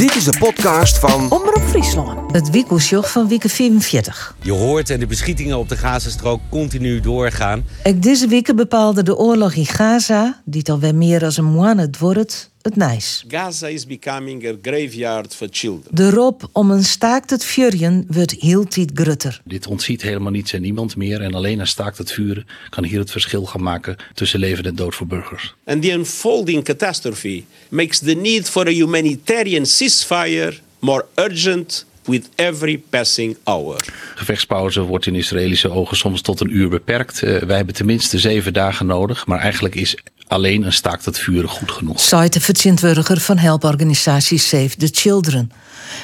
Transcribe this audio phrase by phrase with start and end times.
[0.00, 2.32] Dit is de podcast van Omroep Friesland.
[2.32, 4.34] Het Wiekelsjoch van Wieke 44.
[4.42, 7.64] Je hoort en de beschietingen op de Gazastrook continu doorgaan.
[7.84, 11.90] Ik deze week bepaalde de oorlog in Gaza, die het alweer meer als een moanne
[11.98, 13.24] wordt, het nijs.
[13.28, 15.94] Gaza is becoming a graveyard for children.
[15.94, 19.40] De roep om een staakt het vuurjen wordt heel tijd grutter.
[19.44, 21.20] Dit ontziet helemaal niets en niemand meer.
[21.20, 24.74] En alleen een staakt het vuren kan hier het verschil gaan maken tussen leven en
[24.74, 25.54] dood voor burgers.
[25.64, 32.82] And the unfolding catastrophe makes the need for a humanitarian ceasefire more urgent with every
[32.90, 33.84] passing hour.
[34.14, 37.22] Gevechtspauze wordt in Israëlische ogen soms tot een uur beperkt.
[37.22, 39.26] Uh, wij hebben tenminste zeven dagen nodig.
[39.26, 39.96] Maar eigenlijk is
[40.30, 42.00] alleen een staakt het vuren goed genoeg.
[42.00, 45.50] Zei de vertegenwoordiger van helporganisatie Save the Children.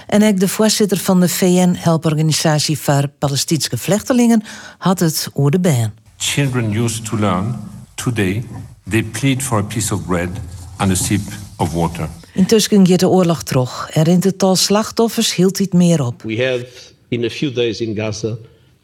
[0.07, 4.43] En ook de voorzitter van de VN-helporganisatie voor Palestijnse vluchtelingen
[4.79, 5.95] had het over de baan.
[6.17, 7.59] Children used to learn.
[7.95, 8.45] Today
[8.91, 10.31] they plead for a piece of bread
[10.77, 11.23] and a sip
[11.57, 12.09] of water.
[12.35, 13.89] Intussen gaat de oorlog terug.
[13.93, 16.23] Er in het tal slachtoffers hield het meer op.
[16.23, 16.67] We have
[17.09, 18.37] in a few days in Gaza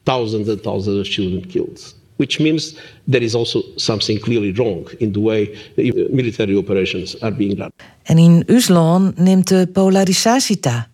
[0.03, 1.95] thousands and thousands of children killed.
[2.23, 7.35] Which means there is also something clearly wrong in the way the military operations are
[7.35, 7.73] being run.
[8.03, 10.92] En in Uslan neemt de polarisatie ta.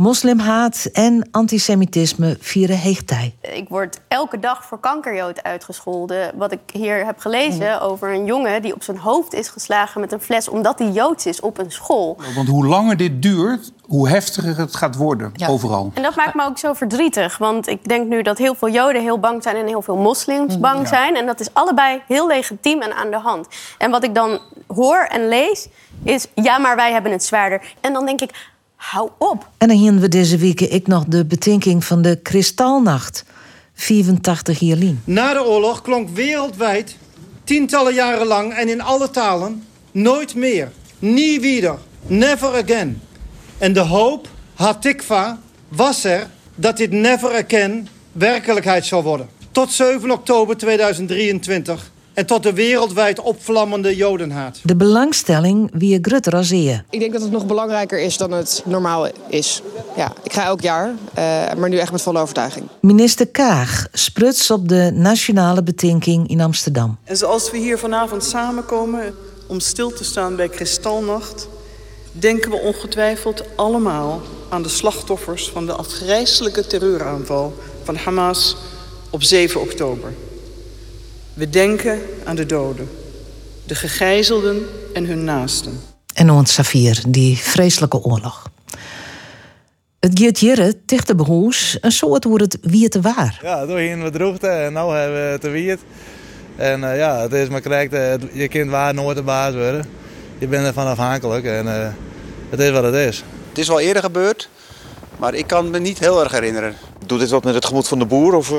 [0.00, 3.34] Moslimhaat en antisemitisme vieren heegtij.
[3.40, 6.32] Ik word elke dag voor kankerjood uitgescholden.
[6.34, 10.12] Wat ik hier heb gelezen over een jongen die op zijn hoofd is geslagen met
[10.12, 12.18] een fles omdat hij joods is op een school.
[12.34, 15.90] Want hoe langer dit duurt, hoe heftiger het gaat worden overal.
[15.94, 17.38] En dat maakt me ook zo verdrietig.
[17.38, 20.58] Want ik denk nu dat heel veel Joden heel bang zijn en heel veel moslims
[20.58, 21.16] bang zijn.
[21.16, 23.48] En dat is allebei heel legitiem en aan de hand.
[23.78, 25.68] En wat ik dan hoor en lees
[26.02, 27.74] is: ja, maar wij hebben het zwaarder.
[27.80, 28.48] En dan denk ik.
[28.80, 29.48] Hou op.
[29.58, 33.24] En dan hien we deze week ik nog de betinking van de Kristalnacht.
[33.74, 36.96] 84 jaar Na de oorlog klonk wereldwijd,
[37.44, 39.64] tientallen jaren lang en in alle talen...
[39.92, 43.02] nooit meer, nie wieder, never again.
[43.58, 49.28] En de hoop, hatikva, was er dat dit never again werkelijkheid zou worden.
[49.50, 51.90] Tot 7 oktober 2023
[52.20, 54.60] en tot de wereldwijd opvlammende jodenhaat.
[54.62, 56.84] De belangstelling wie grutter als eer.
[56.90, 59.62] Ik denk dat het nog belangrijker is dan het normaal is.
[59.96, 60.94] Ja, ik ga elk jaar, uh,
[61.58, 62.66] maar nu echt met volle overtuiging.
[62.80, 66.98] Minister Kaag spruts op de nationale betinking in Amsterdam.
[67.04, 69.14] En zoals we hier vanavond samenkomen
[69.46, 71.48] om stil te staan bij Kristalnacht...
[72.12, 75.48] denken we ongetwijfeld allemaal aan de slachtoffers...
[75.48, 78.56] van de afgrijselijke terreuraanval van Hamas
[79.10, 80.12] op 7 oktober.
[81.34, 82.88] We denken aan de doden,
[83.66, 85.80] de gegijzelden en hun naasten.
[86.14, 88.50] En ons Safir, die vreselijke oorlog.
[90.00, 93.38] Het gaat hier tegen de behoes een soort hoe het wie te waar.
[93.42, 95.80] Ja, doorheen wat droogte en nu hebben we het te wierd.
[96.56, 99.84] En uh, ja, het is maar correct, uh, je kind waar nooit de baas worden.
[100.38, 101.88] Je bent ervan afhankelijk en uh,
[102.50, 103.24] het is wat het is.
[103.48, 104.48] Het is wel eerder gebeurd,
[105.16, 106.74] maar ik kan me niet heel erg herinneren.
[107.06, 108.34] Doet dit wat met het gemoed van de boer?
[108.34, 108.52] Of,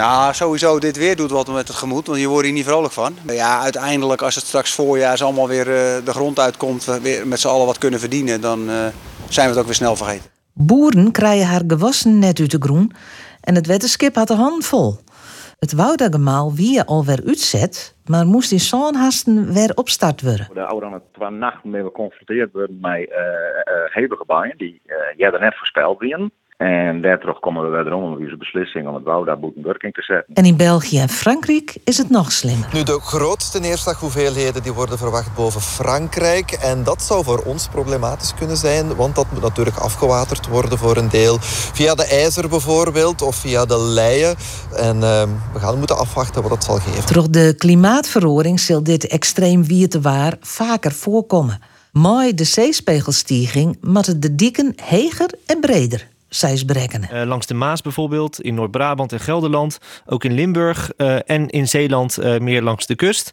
[0.00, 2.92] nou, sowieso, dit weer doet wat met het gemoed, want je wordt hier niet vrolijk
[2.92, 3.14] van.
[3.26, 5.74] Ja, uiteindelijk, als het straks voorjaars allemaal weer uh,
[6.04, 8.86] de grond uitkomt, we weer met z'n allen wat kunnen verdienen, dan uh,
[9.28, 10.30] zijn we het ook weer snel vergeten.
[10.52, 12.92] Boeren krijgen haar gewassen net uit de groen
[13.40, 14.98] en het wetenschap had de hand vol.
[15.58, 20.48] Het woudagemaal wie alweer uitzet, maar moest in zo'n hasten weer opstart worden.
[20.54, 24.96] De ouderen het qua nacht mee geconfronteerd worden met uh, uh, hevige buien die uh,
[25.16, 26.32] jij net voorspeld werden.
[26.60, 30.02] En daardoor komen we wederom om onze beslissing om het bouw daar in werking te
[30.02, 30.34] zetten.
[30.34, 32.68] En in België en Frankrijk is het nog slimmer.
[32.72, 36.50] Nu, de grootste neerslaghoeveelheden die worden verwacht boven Frankrijk.
[36.50, 40.96] En dat zou voor ons problematisch kunnen zijn, want dat moet natuurlijk afgewaterd worden voor
[40.96, 41.36] een deel.
[41.40, 44.36] Via de IJzer bijvoorbeeld, of via de Leien.
[44.76, 45.22] En uh,
[45.52, 47.14] we gaan moeten afwachten wat het zal geven.
[47.14, 49.64] Door de klimaatverhoring zal dit extreem
[50.02, 51.60] waar vaker voorkomen.
[51.92, 56.08] Mooi de zeespiegelstijging matten de dieken heger en breder
[56.64, 57.08] berekenen.
[57.12, 61.68] Uh, langs de Maas bijvoorbeeld, in Noord-Brabant en Gelderland, ook in Limburg uh, en in
[61.68, 63.30] Zeeland uh, meer langs de kust.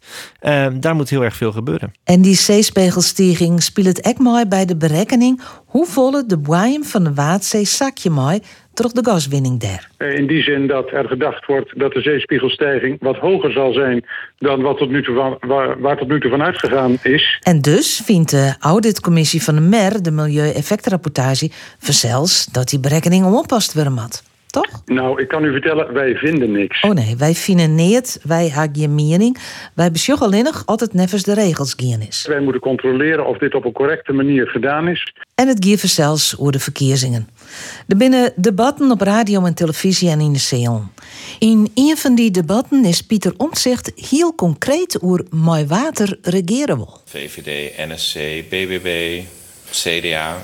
[0.80, 1.92] daar moet heel erg veel gebeuren.
[2.04, 7.04] En die zeespiegelstijging speelt het ook mooi bij de berekening hoe volle de boeien van
[7.04, 8.40] de Waadzee zakje mooi
[8.78, 9.90] door de gaswinning daar.
[10.16, 14.04] In die zin dat er gedacht wordt dat de zeespiegelstijging wat hoger zal zijn
[14.38, 17.38] dan wat tot nu toe van, waar, waar tot nu toe van uitgegaan is.
[17.42, 23.74] En dus vindt de auditcommissie van de MER, de Milieueffectrapportage, verzels dat die berekening ompast
[23.74, 24.22] worden mat.
[24.62, 24.82] Toch?
[24.84, 26.80] Nou, ik kan u vertellen, wij vinden niks.
[26.80, 29.38] Oh nee, wij vinden niet, wij hebben je mening.
[29.74, 32.26] Wij besjoegen alleen nog altijd nevens de regels gaan is.
[32.28, 35.12] Wij moeten controleren of dit op een correcte manier gedaan is.
[35.34, 37.28] En het geeft zelfs over de verkiezingen.
[37.88, 40.90] Er binnen debatten op radio en televisie en in de Zeon.
[41.38, 47.00] In een van die debatten is Pieter Omtzigt heel concreet hoe mooi water regeren wil.
[47.04, 48.14] VVD, NSC,
[48.48, 49.20] BBB,
[49.70, 50.36] CDA,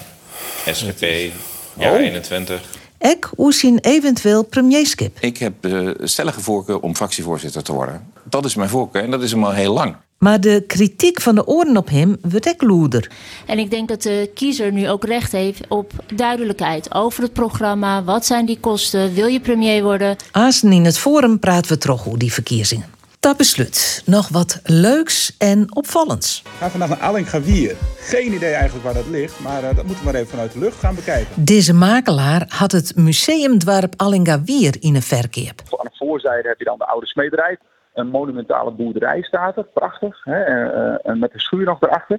[0.67, 1.33] SGP,
[1.79, 2.84] jaar 21.
[3.05, 5.17] Ek hoe zien eventueel premierskip.
[5.21, 8.07] Ik heb de stellige voorkeur om fractievoorzitter te worden.
[8.29, 9.97] Dat is mijn voorkeur en dat is hem al heel lang.
[10.19, 13.11] Maar de kritiek van de oren op hem wordt ek loerder.
[13.47, 18.05] En ik denk dat de kiezer nu ook recht heeft op duidelijkheid over het programma.
[18.05, 19.15] Wat zijn die kosten?
[19.15, 20.17] Wil je premier worden?
[20.31, 22.94] Aanstaan in het forum praten we terug over die verkiezingen.
[23.29, 24.03] Dat besluit.
[24.07, 26.43] Nog wat leuks en opvallends.
[26.43, 27.75] We gaan vandaag naar Alingawier.
[27.97, 30.59] Geen idee eigenlijk waar dat ligt, maar uh, dat moeten we maar even vanuit de
[30.59, 31.45] lucht gaan bekijken.
[31.45, 35.53] Deze makelaar had het museumdwarp Alingawier in een verkeer.
[35.71, 37.59] Aan de voorzijde heb je dan de oude smederij.
[37.95, 40.25] Een monumentale boerderij staat er, prachtig.
[40.25, 42.19] Hè, uh, met een schuur nog erachter.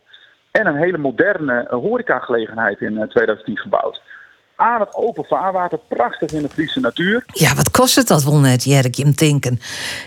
[0.51, 4.01] En een hele moderne horecagelegenheid in 2010 gebouwd
[4.55, 7.23] aan het open vaarwater, prachtig in de Friese natuur.
[7.27, 9.59] Ja, wat kost het dat wel net, Jerk, je denken?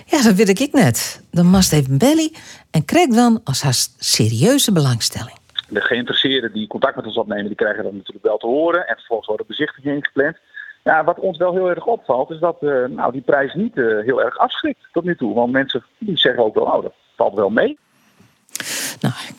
[0.07, 1.23] Ja, dat weet ik net.
[1.31, 2.33] Dan mast even belly
[2.71, 5.37] en krijg dan als haar serieuze belangstelling.
[5.69, 8.87] De geïnteresseerden die contact met ons opnemen, die krijgen dat natuurlijk wel te horen.
[8.87, 10.37] En vervolgens worden bezichtigingen ingepland.
[10.85, 14.05] Ja, wat ons wel heel erg opvalt, is dat uh, nou, die prijs niet uh,
[14.05, 15.35] heel erg afschrikt tot nu toe.
[15.35, 17.79] Want mensen die zeggen ook wel, oh, dat valt wel mee.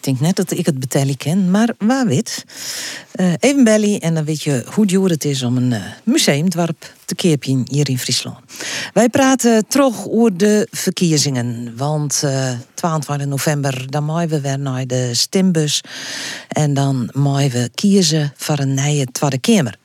[0.10, 2.46] Denk net dat ik het betellen ken, maar waar weet.
[3.16, 6.94] Uh, even belly en dan weet je hoe duur het is om een uh, museumdwarp
[7.06, 8.38] te keerpien hier in Friesland.
[8.94, 14.88] Wij praten terug over de verkiezingen, want uh, 22 november dan mogen we weer naar
[14.88, 15.82] de stembus
[16.48, 19.78] en dan mogen we kiezen voor een nieuwe Tweede Kamer.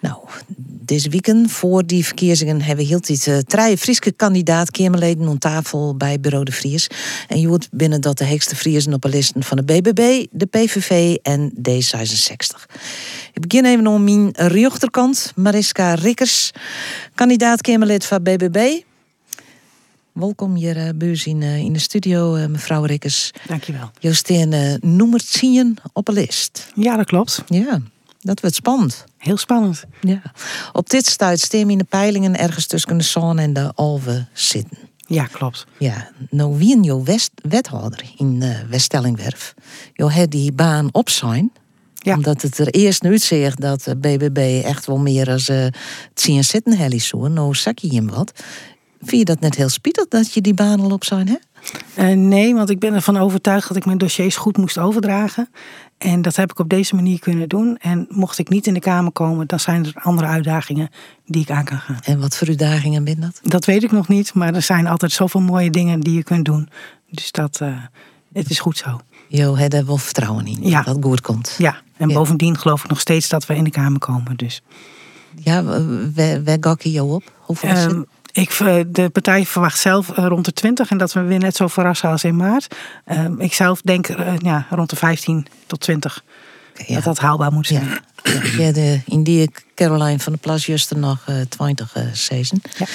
[0.00, 0.16] Nou,
[0.56, 5.38] deze weekend voor die verkiezingen hebben we heel dit uh, drie Friese kandidaat Kamerleden aan
[5.38, 6.86] tafel bij Bureau de Vries.
[7.28, 10.46] En je hoort binnen dat de heekste Friesen op de listen van de BBB, de
[10.46, 12.66] PVV en D66.
[13.32, 16.50] Ik begin even om mijn rechterkant, Mariska Rikkers,
[17.14, 18.80] kandidaat Kamerlid van BBB.
[20.12, 23.30] Welkom hier uh, buurs in, uh, in de studio, uh, mevrouw Rikkers.
[23.46, 23.90] Dankjewel.
[23.98, 26.72] Josteen uh, nummer 10 op een list.
[26.74, 27.42] Ja, dat klopt.
[27.46, 27.80] Ja,
[28.20, 29.04] dat wordt spannend.
[29.16, 29.84] Heel spannend.
[30.00, 30.22] Ja.
[30.72, 34.78] Op dit stuit stem in de peilingen ergens tussen de zon en de Alve zitten.
[35.06, 35.66] Ja, klopt.
[35.78, 39.54] Ja, nou wie jouw west wethouder in uh, Weststellingwerf.
[39.92, 41.52] Je had die baan op zijn.
[41.94, 42.14] Ja.
[42.14, 45.74] Omdat het er eerst nu zegt dat de BBB echt wel meer als uh, het
[46.14, 47.28] zien zitten heli zo.
[47.28, 48.32] Nou zak je hem wat.
[49.00, 51.36] Vind je dat net heel spietig dat je die baan al op zijn, hè?
[51.98, 55.48] Uh, nee, want ik ben ervan overtuigd dat ik mijn dossiers goed moest overdragen.
[55.98, 57.76] En dat heb ik op deze manier kunnen doen.
[57.76, 60.88] En mocht ik niet in de Kamer komen, dan zijn er andere uitdagingen
[61.26, 61.98] die ik aan kan gaan.
[62.02, 63.40] En wat voor uitdagingen ben dat?
[63.42, 66.44] Dat weet ik nog niet, maar er zijn altijd zoveel mooie dingen die je kunt
[66.44, 66.68] doen.
[67.10, 67.76] Dus dat, uh,
[68.32, 69.00] het is goed zo.
[69.28, 70.82] Jo, heb er wel vertrouwen in ja.
[70.82, 71.54] dat het goed komt.
[71.58, 72.14] Ja, en ja.
[72.14, 74.36] bovendien geloof ik nog steeds dat we in de Kamer komen.
[74.36, 74.62] Dus.
[75.34, 75.64] Ja,
[76.44, 77.32] waar, gok je jou op?
[77.38, 77.76] Hoeveel?
[77.76, 81.66] Um, ik, de partij verwacht zelf rond de 20 en dat we weer net zo
[81.66, 82.74] verrassen als in maart.
[83.06, 86.24] Uh, ik zelf denk uh, ja, rond de 15 tot 20
[86.86, 86.94] ja.
[86.94, 88.00] dat dat haalbaar moet zijn.
[88.22, 92.62] Ja, ja de, in die Caroline van der Plas juist nog uh, 20 uh, season.
[92.78, 92.86] Ja.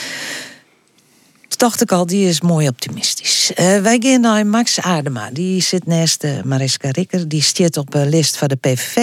[1.58, 3.52] dacht ik al, die is mooi optimistisch.
[3.52, 5.30] Uh, wij gaan naar Max Aardema.
[5.31, 7.28] Die zit naast Mariska Rikker.
[7.28, 8.96] Die staat op de list van de PVV.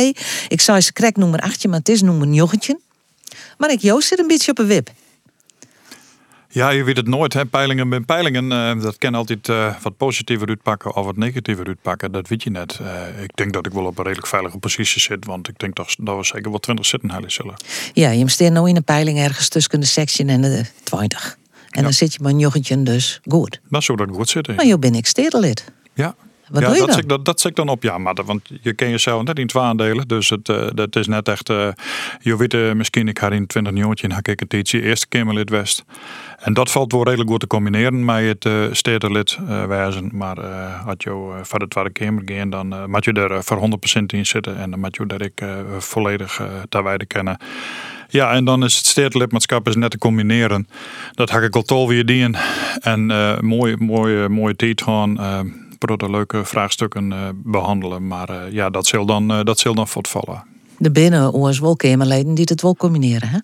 [0.49, 2.81] Ik zou ze krek nummer 8, maar het is nummer 9.
[3.59, 4.91] Maar ik Joost zit een beetje op een wip.
[6.55, 7.33] Ja, je weet het nooit.
[7.33, 7.47] Hè?
[7.47, 8.45] Peilingen bij peilingen.
[8.45, 12.13] Uh, dat kan altijd uh, wat positiever uitpakken of wat negatiever uitpakken.
[12.13, 12.79] Dat weet je net.
[12.83, 15.27] Uh, ik denk dat ik wel op een redelijk veilige positie zit.
[15.27, 17.55] Want ik denk dat, dat we zeker wel 20 zitten halen zullen.
[17.93, 21.39] Ja, je staat nu in een peiling ergens tussen de section en de 20.
[21.53, 21.83] En ja.
[21.83, 23.61] dan zit je maar een jochentje dus goed.
[23.69, 24.55] Dat zou dat goed zitten.
[24.55, 25.65] Maar je ben ik stedelid.
[25.95, 26.15] Ja.
[26.53, 26.99] Wat ja, doe je dat, dan?
[26.99, 29.47] zit, dat, dat zit dan op, ja, maar dat, want je ken jezelf net in
[29.47, 30.09] twee aandelen.
[30.09, 31.69] Dus het, uh, dat is net echt, uh,
[32.21, 35.51] je weet uh, misschien, ik had in 20 jaar had ik een tijdje eerste Kamerlid
[35.51, 35.85] West.
[36.39, 40.11] En dat valt wel redelijk goed te combineren met het uh, stedenlid wijzen.
[40.13, 40.41] Maar
[40.85, 43.59] had je van de Tweede Kamer gaan, dan moet je er voor
[44.01, 44.57] 100% in zitten.
[44.57, 45.43] En dan moet je daar ik
[45.79, 47.37] volledig uh, ter wijde kennen.
[48.09, 50.69] Ja, en dan is het stedenlidmaatschap is net te combineren.
[51.13, 52.37] Dat had ik al tol weer dien.
[52.81, 55.19] En uh, mooi, mooi, mooie tijd gaan.
[55.83, 58.07] De leuke vraagstukken uh, behandelen.
[58.07, 60.45] Maar uh, ja, dat zal dan, uh, dat zal dan voortvallen.
[60.79, 63.39] De binnen oors wel Kamerleden die het wel combineren, hè?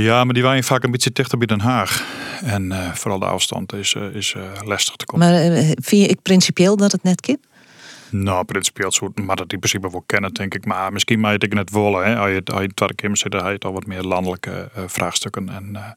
[0.00, 2.04] Ja, maar die waren vaak een beetje dichter bij Den Haag.
[2.44, 4.34] En vooral de afstand is, is
[4.64, 5.28] lastig te komen.
[5.28, 7.38] Maar vind je ik principieel dat het net kan?
[8.10, 10.64] Nou, principieel zo, maar dat in principe wel kennen, denk ik.
[10.64, 12.04] Maar misschien mag ik net willen.
[12.04, 12.16] Hè.
[12.16, 15.48] Als je, als je tweede keer zit, dan heb je al wat meer landelijke vraagstukken.
[15.48, 15.96] En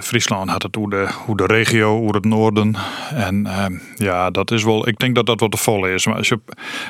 [0.00, 2.74] Friesland had het hoe de, hoe de regio, hoe het noorden.
[3.14, 6.06] En ehm, ja, dat is wel, ik denk dat dat wat te vol is.
[6.06, 6.40] Maar als je,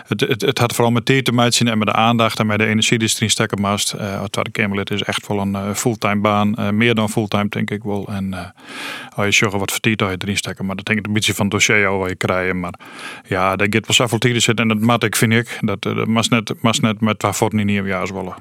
[0.07, 2.59] het, het, het had vooral met thee te maken en met de aandacht en met
[2.59, 3.95] de energie die erin stekken moest.
[3.95, 6.77] Uh, Tweede Kamerlid is echt wel een fulltime baan.
[6.77, 8.09] meer dan fulltime, denk ik wel.
[8.09, 8.55] En
[9.15, 10.67] als je zorgen wat vertiet je erin stekken.
[10.67, 12.61] Maar dat denk ik een beetje van dossier over je krijgen.
[12.61, 12.75] Maar
[13.29, 14.71] ja, dat gaat wel zoveel tijd zitten.
[14.71, 15.59] En dat maat ik, vind ik.
[15.61, 18.35] Dat, dat net, mag net met waarvoor niet nieuw jaar willen.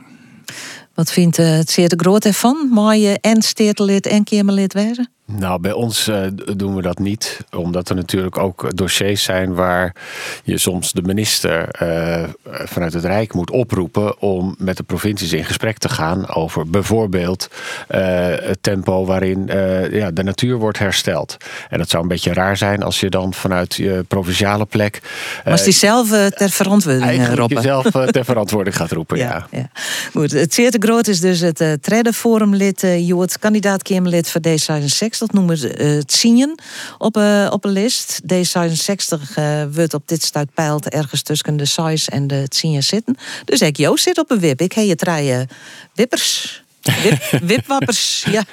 [0.93, 2.69] Wat vindt het zeer de groot ervan?
[2.71, 5.09] Mooie en steertelid en Kamerlid wezen?
[5.25, 7.39] Nou, bij ons uh, doen we dat niet.
[7.55, 9.95] Omdat er natuurlijk ook dossiers zijn waar
[10.43, 15.45] je soms de minister uh, vanuit het Rijk moet oproepen om met de provincies in
[15.45, 17.47] gesprek te gaan over bijvoorbeeld
[17.87, 19.49] het tempo waarin
[19.91, 21.37] ja, de natuur wordt hersteld.
[21.69, 25.01] En dat zou een beetje raar zijn als je dan vanuit je provinciale plek.
[25.45, 27.55] Maar die zelf ter verantwoording roepen.
[27.55, 29.47] jezelf ter verantwoording gaat roepen, ja.
[29.51, 29.69] ja.
[30.11, 34.31] Goed, het zeer te groot is dus het uh, Tredde Forumlid, uh, Jood, kandidaat Kamerlid
[34.31, 36.59] voor D66 dat noemen ze het zien
[36.97, 37.15] op,
[37.49, 38.21] op een list.
[38.33, 43.17] D66 uh, wordt op dit stuit peilt ergens tussen de size en de zien zitten.
[43.45, 44.61] Dus ik Joost zit op een wip.
[44.61, 45.45] Ik heb je drie
[45.93, 46.63] wippers.
[46.81, 48.43] Wip, wipwappers, ja.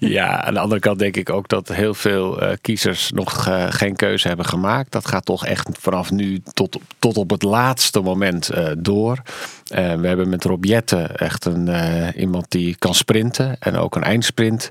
[0.00, 3.66] Ja, aan de andere kant denk ik ook dat heel veel uh, kiezers nog uh,
[3.68, 4.92] geen keuze hebben gemaakt.
[4.92, 9.22] Dat gaat toch echt vanaf nu tot, tot op het laatste moment uh, door.
[9.68, 11.70] we hebben met Rob Jette echt een,
[12.16, 14.70] iemand die kan sprinten en ook een eindsprint.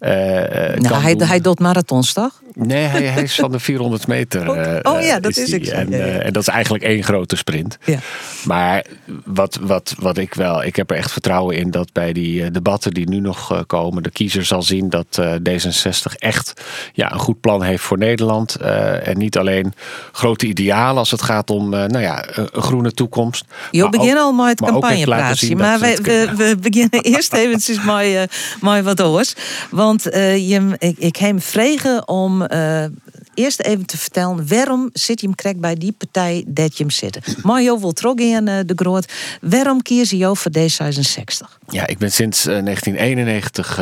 [0.00, 2.41] nou, hij, hij doet marathons, toch?
[2.54, 4.50] Nee, hij, hij, is van de 400 meter.
[4.50, 5.66] oh, oh ja, dat is, is ik.
[5.66, 6.18] En, ja, ja.
[6.18, 7.78] en, dat is eigenlijk één grote sprint.
[7.84, 7.98] Ja.
[8.44, 8.84] Maar
[9.24, 12.90] wat, wat, wat ik wel, ik heb er echt vertrouwen in dat bij die debatten
[12.94, 17.62] die nu nog komen, de kiezer zal zien dat D66 echt ja, een goed plan
[17.62, 18.56] heeft voor Nederland.
[18.56, 19.72] en niet alleen
[20.12, 23.44] grote idealen als het gaat om nou ja, een groene toekomst.
[23.70, 28.26] Je begint al met het campagnepraatje, maar we, we, we, beginnen eerst eventjes mooi,
[28.60, 29.34] mooi wat oors.
[29.70, 32.88] Want je, ik, ik heb vregen om uh,
[33.34, 36.92] eerst even te vertellen waarom zit je hem krijgt bij die partij dat je hem
[36.92, 37.18] zit.
[37.42, 39.12] Mario wil in uh, de groot.
[39.40, 41.60] Waarom kies je jou voor D66?
[41.68, 43.80] Ja, ik ben sinds uh, 1991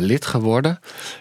[0.00, 0.80] lid geworden.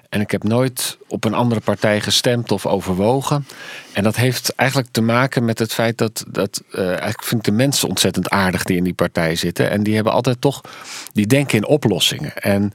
[0.09, 3.47] En ik heb nooit op een andere partij gestemd of overwogen.
[3.93, 7.51] En dat heeft eigenlijk te maken met het feit dat, dat uh, eigenlijk vind de
[7.51, 9.69] mensen ontzettend aardig die in die partij zitten.
[9.69, 10.61] En die hebben altijd toch,
[11.13, 12.33] die denken in oplossingen.
[12.35, 12.73] En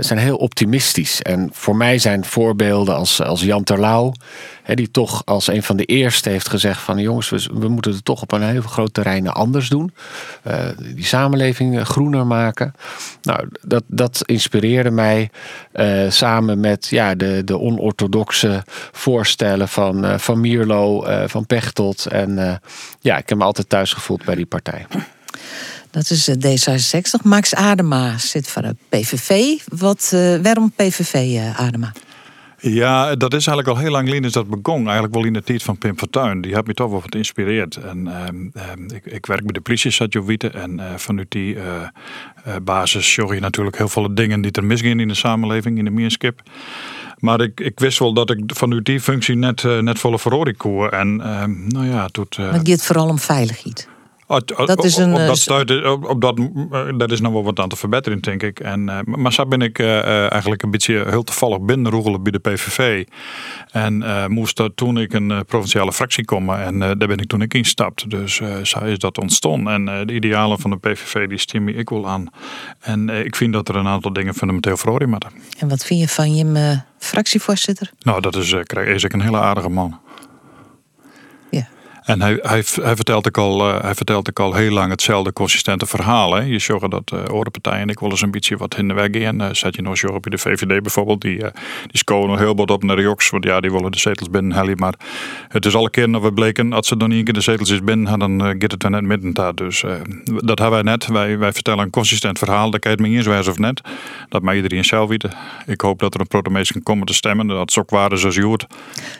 [0.00, 1.22] zijn heel optimistisch.
[1.22, 4.12] En voor mij zijn voorbeelden als, als Jan Terlouw,
[4.62, 8.04] hè, die toch als een van de eerste heeft gezegd van jongens, we, moeten het
[8.04, 9.94] toch op een heel groot terrein anders doen.
[10.46, 12.74] Uh, die samenleving groener maken.
[13.22, 15.30] Nou, dat, dat inspireerde mij
[16.08, 18.62] samen met ja, de, de onorthodoxe
[18.92, 22.06] voorstellen van, van Mierlo, van Pechtold.
[22.06, 22.60] En
[23.00, 24.86] ja, ik heb me altijd thuis gevoeld bij die partij.
[25.92, 27.22] Dat is D66.
[27.22, 29.60] Max Adema zit van de PVV.
[29.68, 30.10] Wat,
[30.42, 31.92] waarom PVV, Adema?
[32.64, 34.84] Ja, dat is eigenlijk al heel lang geleden dat begon.
[34.84, 36.40] Eigenlijk wel in de tijd van Pim Fortuyn.
[36.40, 37.76] Die heeft me toch wel wat geïnspireerd.
[37.76, 40.54] En uh, ik, ik, werk bij de politie, zat je weten.
[40.54, 41.62] En uh, vanuit die uh,
[42.62, 45.90] basis zorg je natuurlijk heel veel dingen die er misgaan in de samenleving, in de
[45.90, 46.42] meerskip.
[47.18, 50.92] Maar ik, ik wist wel dat ik vanuit die functie net, net volle verhoring koer.
[50.92, 52.08] En ehm, nou ja.
[52.36, 53.88] Maar het vooral om veiligheid.
[54.40, 56.40] Dat is een, op, dat stuit, op, dat,
[56.96, 58.60] dat is nog wel wat aan te verbeteren, denk ik.
[58.60, 62.38] En, uh, maar zo ben ik uh, eigenlijk een beetje heel toevallig binnenroegelen bij de
[62.38, 63.06] PVV.
[63.70, 66.62] En uh, moest dat toen ik een provinciale fractie komen.
[66.62, 68.10] En daar ben ik toen ik instapt.
[68.10, 69.70] Dus zo is dat ontstaan.
[69.70, 72.26] En de idealen van de PVV die stem ik wel aan.
[72.80, 75.30] En ik vind dat er een aantal dingen fundamenteel verhoren moeten.
[75.58, 77.90] En wat vind je van je fractievoorzitter?
[77.98, 78.52] Nou, dat is,
[78.86, 80.00] is ik een hele aardige man.
[82.02, 86.34] En hij, vertelt ook al, uh, hij vertelt al heel lang hetzelfde consistente verhaal.
[86.34, 86.42] Hè?
[86.42, 89.08] Je zorgt dat uh, andere partijen ik wel eens een beetje wat in de weg
[89.12, 89.42] gaan.
[89.42, 91.20] Uh, zet je nog zorgen op de VVD bijvoorbeeld.
[91.20, 91.42] Die, uh,
[91.86, 93.30] die scoren nog heel wat op naar de joks.
[93.30, 94.78] Want ja, die willen de zetels binnen.
[94.78, 94.94] Maar
[95.48, 97.70] het is alle keer dat we bleken, als ze dan niet een keer de zetels
[97.70, 99.54] is binnen, dan gaat het er net midden daar.
[99.54, 99.84] Dus
[100.24, 101.06] dat hebben wij net.
[101.06, 102.70] Wij, wij vertellen een consistent verhaal.
[102.70, 103.80] Dat kan je het me wijzen of net.
[104.28, 105.30] Dat mag iedereen zelf weten.
[105.66, 107.46] Ik hoop dat er een protomees kan komen te stemmen.
[107.46, 108.66] Dat het ook is zoals je hoort.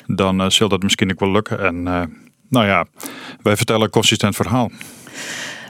[0.07, 1.61] Dan zal dat misschien ook wel lukken.
[1.61, 2.11] En
[2.53, 2.87] nou ja,
[3.43, 4.71] wij vertellen een consistent verhaal.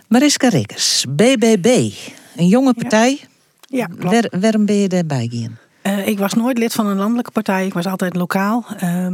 [0.09, 1.91] Mariska Rikkers, BBB,
[2.37, 3.21] een jonge partij.
[3.69, 5.59] Ja, Waar, waarom ben je daarbij gegaan?
[5.83, 8.67] Uh, ik was nooit lid van een landelijke partij, ik was altijd lokaal.
[8.83, 9.07] Uh,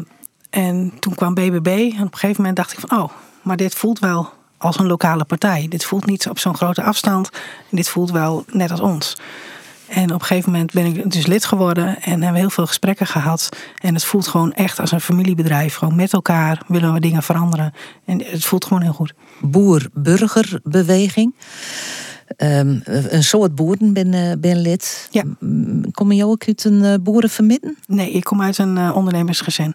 [0.50, 2.98] en toen kwam BBB en op een gegeven moment dacht ik van...
[2.98, 3.10] oh,
[3.42, 5.66] maar dit voelt wel als een lokale partij.
[5.68, 7.30] Dit voelt niet op zo'n grote afstand.
[7.70, 9.16] En dit voelt wel net als ons.
[9.88, 12.66] En op een gegeven moment ben ik dus lid geworden en hebben we heel veel
[12.66, 13.48] gesprekken gehad.
[13.78, 15.74] En het voelt gewoon echt als een familiebedrijf.
[15.74, 17.72] Gewoon met elkaar willen we dingen veranderen.
[18.04, 19.14] En het voelt gewoon heel goed.
[19.40, 21.34] Boer-burgerbeweging.
[22.36, 25.08] Ehm, een soort boeren ben, eh, ben lid.
[25.10, 25.22] Ja.
[25.92, 27.78] Kom je ook uit een uh, boerenvermidden?
[27.86, 29.74] Nee, ik kom uit een eh, ondernemersgezin.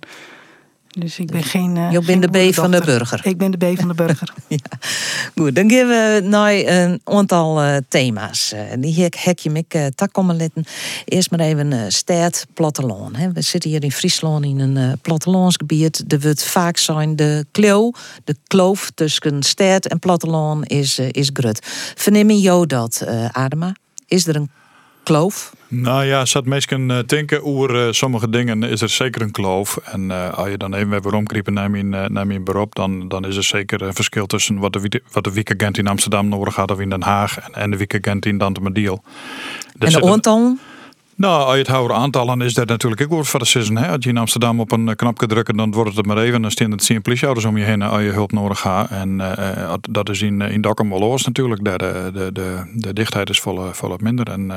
[0.99, 1.77] Dus ik ben geen.
[1.77, 3.21] eh, Je geen bent de B van de burger.
[3.23, 4.33] Ik ben de B van de burger.
[5.35, 8.51] Goed, dan gaan we naar een aantal eh, thema's.
[8.51, 10.65] Eh, die hek, je me uh, tak komen letten.
[11.05, 13.17] Eerst maar even uh, stad, platteland.
[13.17, 13.31] Hè.
[13.31, 16.03] We zitten hier in Friesland in een uh, plattelandsgebied.
[16.07, 17.91] Er wordt vaak zijn de kleo,
[18.23, 21.59] de kloof tussen stad en platteland is, uh, is grut.
[21.95, 23.75] Verneem jou dat, uh, Adema?
[24.07, 24.49] Is er een
[25.03, 25.53] kloof?
[25.75, 29.77] Nou ja, zat uh, denken over uh, sommige dingen is er zeker een kloof.
[29.77, 33.25] En uh, als je dan even weer omkriepen naar mijn, naar mijn beroep, dan, dan
[33.25, 36.71] is er zeker een verschil tussen wat de, wat de weekagent in Amsterdam nodig gaat
[36.71, 39.03] of in Den Haag en, en de weekagent in Dantemadiel.
[39.79, 40.57] En de aantal?
[41.15, 43.77] Nou, als je het houdt aantallen is dat natuurlijk ook de season.
[43.77, 43.87] Hè?
[43.87, 46.41] Als je in Amsterdam op een knopje drukt, dan wordt het maar even.
[46.41, 48.89] Dan staan het 10 politieauto's om je heen als je hulp nodig hebt.
[48.89, 51.63] En uh, dat is in, in Dokkum wel los natuurlijk.
[51.63, 51.77] De,
[52.13, 53.39] de, de, de dichtheid is
[53.71, 54.29] volop, minder.
[54.29, 54.51] En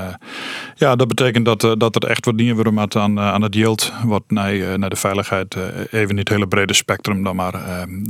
[0.74, 3.92] ja, dat betekent dat, dat er echt wat dingen worden aan, aan het yield.
[4.04, 5.56] Wat naar, naar de veiligheid,
[5.90, 7.54] even niet het hele brede spectrum, dan maar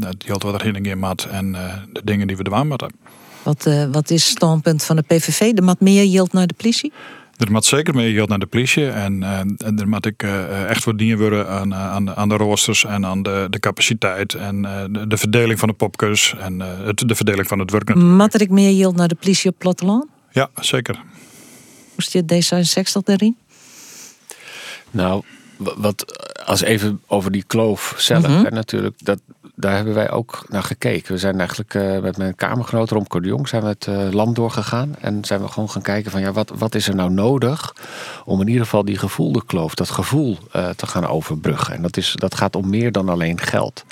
[0.00, 1.24] het yield wat er heen en maat.
[1.30, 1.52] En
[1.92, 2.90] de dingen die we er aan moeten.
[3.42, 5.40] Wat, wat is het standpunt van de PVV?
[5.40, 6.92] Er moet meer yield naar de politie?
[7.36, 8.88] Er moet zeker meer geld naar de politie.
[8.88, 12.36] En, uh, en er moet ik uh, echt wat dingen worden aan, aan, aan de
[12.36, 14.34] roosters en aan de, de capaciteit.
[14.34, 17.94] En uh, de, de, verdeling van de popkes en het, de verdeling van het werk.
[17.94, 20.06] Moet er ik meer geld naar de politie op platteland?
[20.30, 21.02] Ja, zeker.
[21.94, 23.36] Hoe zit D66 daarin?
[24.90, 25.22] Nou,
[25.56, 26.04] wat
[26.44, 28.44] als even over die kloof zelf, mm -hmm.
[28.44, 29.20] hè, natuurlijk, dat,
[29.56, 31.12] daar hebben wij ook naar gekeken.
[31.12, 34.94] We zijn eigenlijk uh, met mijn kamergenoot Romco de zijn we het uh, land doorgegaan
[35.00, 37.74] en zijn we gewoon gaan kijken van ja, wat, wat is er nou nodig
[38.24, 41.74] om in ieder geval die gevoelde kloof, dat gevoel uh, te gaan overbruggen.
[41.74, 43.84] En dat, is, dat gaat om meer dan alleen geld.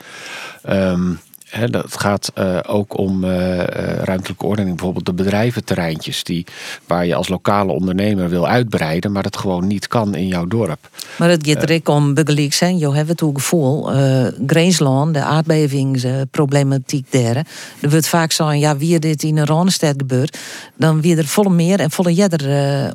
[0.68, 1.21] Um,
[1.54, 3.58] He, dat gaat uh, ook om uh,
[4.02, 4.76] ruimtelijke ordening.
[4.76, 6.46] Bijvoorbeeld de bedrijventerreintjes die,
[6.87, 10.88] waar je als lokale ondernemer wil uitbreiden, maar dat gewoon niet kan in jouw dorp.
[11.18, 12.58] Maar het gaat uh, om begelijks.
[12.58, 13.94] Je hebt het ook gevoel.
[13.94, 17.37] Uh, Greensland, de aardbevingsproblematiek daar.
[17.80, 20.38] Er wordt vaak zo, ja, wie dit in een Ronestad gebeurt,
[20.76, 22.42] dan wie er volle meer en volle jedder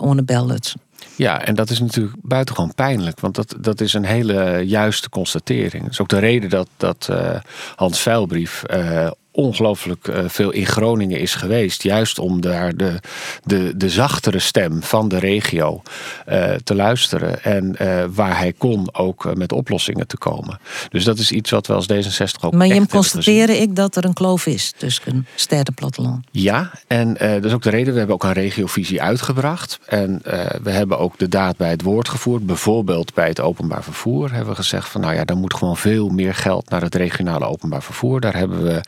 [0.02, 0.76] uh.
[1.20, 3.20] Ja, en dat is natuurlijk buitengewoon pijnlijk.
[3.20, 5.84] Want dat, dat is een hele juiste constatering.
[5.84, 7.36] Dat is ook de reden dat, dat uh,
[7.76, 11.84] Hans Veilbrief uh, ongelooflijk uh, veel in Groningen is geweest.
[11.84, 13.00] Juist om daar de,
[13.44, 15.82] de, de zachtere stem van de regio
[16.30, 17.44] uh, te luisteren.
[17.44, 20.60] En uh, waar hij kon ook met oplossingen te komen.
[20.90, 23.96] Dus dat is iets wat we als D66 ook Maar je echt constateren ik dat
[23.96, 26.26] er een kloof is tussen stad en platteland.
[26.32, 27.92] Ja, en dat is ook de reden.
[27.94, 29.80] We hebben ook een regiovisie uitgebracht.
[29.86, 30.22] En
[30.64, 32.46] we hebben ook de daad bij het woord gevoerd.
[32.46, 36.10] Bijvoorbeeld bij het openbaar vervoer hebben we gezegd van nou ja, dan moet gewoon veel
[36.10, 38.20] meer geld naar het regionale openbaar vervoer.
[38.20, 38.82] Daar hebben we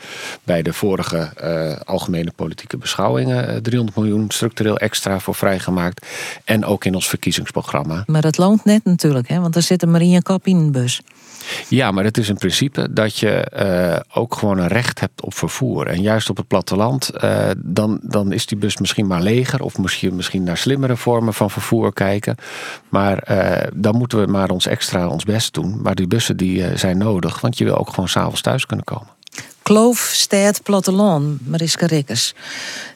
[0.44, 6.06] bij de vorige uh, algemene politieke beschouwingen uh, 300 miljoen structureel extra voor vrijgemaakt.
[6.44, 8.04] En ook in ons verkiezingsprogramma.
[8.06, 9.40] Maar dat loont net natuurlijk, hè?
[9.40, 11.02] want er zit een Maria Kap in een bus.
[11.68, 15.34] Ja, maar het is een principe dat je uh, ook gewoon een recht hebt op
[15.34, 15.88] vervoer.
[15.88, 19.62] En juist op het platteland, uh, dan, dan is die bus misschien maar leger.
[19.62, 22.36] Of je misschien naar slimmere vormen van vervoer kijken.
[22.90, 25.82] Maar uh, dan moeten we maar ons extra ons best doen.
[25.82, 29.08] Maar die bussen die zijn nodig, want je wil ook gewoon s'avonds thuis kunnen komen.
[29.72, 32.34] Kloof, stad, platteland, Mariska Rikkers.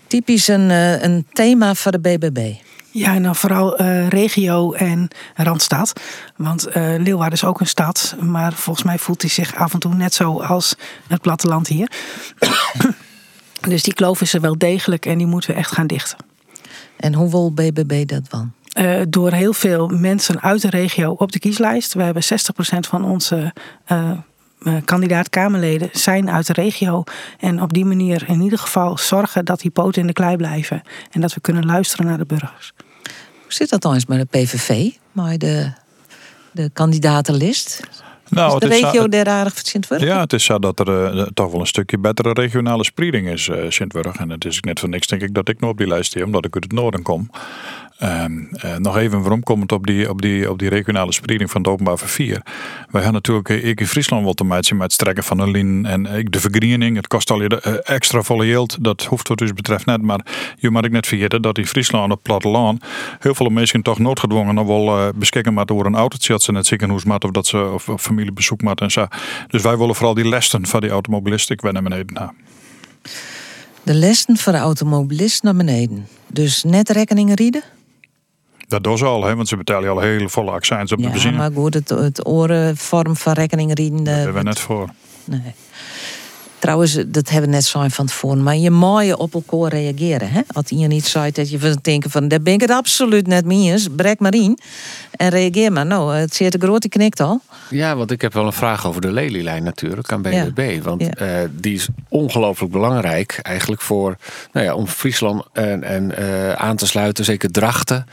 [0.07, 0.69] Typisch een,
[1.03, 2.53] een thema van de BBB.
[2.91, 6.01] Ja, en dan vooral uh, regio en Randstad.
[6.35, 8.15] Want uh, Leeuwarden is ook een stad.
[8.19, 10.75] Maar volgens mij voelt hij zich af en toe net zo als
[11.07, 11.91] het platteland hier.
[13.69, 16.17] dus die kloof is er wel degelijk en die moeten we echt gaan dichten.
[16.97, 18.51] En hoe wil BBB dat dan?
[18.77, 21.93] Uh, door heel veel mensen uit de regio op de kieslijst.
[21.93, 22.27] We hebben 60%
[22.79, 23.53] van onze
[24.85, 27.03] kandidaat-Kamerleden zijn uit de regio.
[27.39, 30.81] En op die manier in ieder geval zorgen dat die poten in de klei blijven.
[31.11, 32.73] En dat we kunnen luisteren naar de burgers.
[33.41, 34.91] Hoe zit dat dan eens met de PVV?
[35.11, 35.71] Maar de,
[36.51, 37.87] de kandidatenlist?
[38.29, 40.01] Nou, is de het is regio der aardig voor Sint-Wurg?
[40.01, 43.47] Ja, het is zo dat er eh, toch wel een stukje betere regionale spreiding is,
[43.49, 44.15] eh Sint-Wurg.
[44.15, 46.23] En het is net voor niks, denk ik, dat ik nog op die lijst sta,
[46.23, 47.29] omdat ik uit het noorden kom.
[47.97, 51.69] Ehm, eh, nog even vooromkomend op die, op, die, op die regionale spreiding van het
[51.69, 52.41] openbaar vervoer.
[52.89, 55.51] Wij gaan natuurlijk eh, ik in Friesland wel te maken met het strekken van een
[55.51, 56.95] lijn en eh, de vergriening.
[56.95, 58.83] Het kost al je extra volle yield.
[58.83, 60.01] Dat hoeft wat dus betreft net.
[60.01, 60.25] Maar
[60.57, 62.83] je moet ik net vergeten dat in Friesland op platteland
[63.19, 66.65] heel veel mensen toch noodgedwongen nog wel beschikken maar door een autootje dat ze net
[66.65, 69.07] ziekenhuis moeten of dat ze of, familiebezoek moeten en zo.
[69.47, 72.33] Dus wij willen vooral die lessen van die automobilisten naar beneden na.
[73.83, 76.07] De lessen voor de automobilist naar beneden.
[76.27, 77.63] Dus net rekeningen rieden?
[78.67, 81.09] Dat doen ze al, hè, want ze betalen al heel volle accijns op de Ja,
[81.11, 81.37] benzine.
[81.37, 84.03] maar goed, het, het orenvorm van rekeningen rieden.
[84.03, 84.89] Daar eh, hebben we net voor.
[85.25, 85.53] Nee.
[86.59, 88.43] Trouwens, dat hebben we net zo van tevoren.
[88.43, 90.29] Maar je mag je op elkaar reageren.
[90.29, 90.41] Hè?
[90.47, 92.27] Als je niet zei dat je van denken van...
[92.27, 93.87] daar ben ik het absoluut net mee eens.
[93.95, 94.59] Brek maar in.
[95.11, 95.85] En reageer maar.
[95.85, 97.41] Nou, het zit de grote knikt al.
[97.69, 100.83] Ja, want ik heb wel een vraag over de lelielijn natuurlijk aan BBB.
[100.83, 104.17] Want eh, die is ongelooflijk belangrijk eigenlijk voor...
[104.51, 107.25] Nou ja, om Friesland en, en, eh, aan te sluiten.
[107.25, 108.05] Zeker Drachten,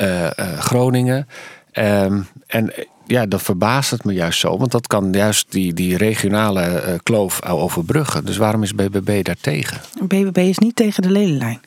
[0.00, 1.28] uh, Groningen...
[1.72, 2.72] Um, en
[3.10, 4.58] ja, dat verbaast het me juist zo.
[4.58, 8.24] Want dat kan juist die, die regionale uh, kloof overbruggen.
[8.24, 9.80] Dus waarom is BBB daar tegen?
[10.02, 11.60] BBB is niet tegen de lelielijn.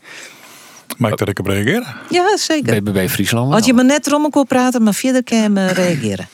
[0.97, 1.95] Mag ik dat ik op reageren?
[2.09, 2.83] Ja, zeker.
[2.83, 6.27] BBB Friesland Als je maar net erom kon praten, maar verder kan je me reageren.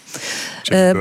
[0.72, 0.92] Uh,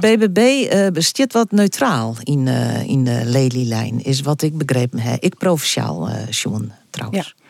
[0.00, 5.22] BBB uh, wat neutraal in, uh, in de lelielijn, is wat ik begrepen heb.
[5.22, 7.34] Ik provinciaal, uh, Sean, trouwens.
[7.36, 7.44] Ja.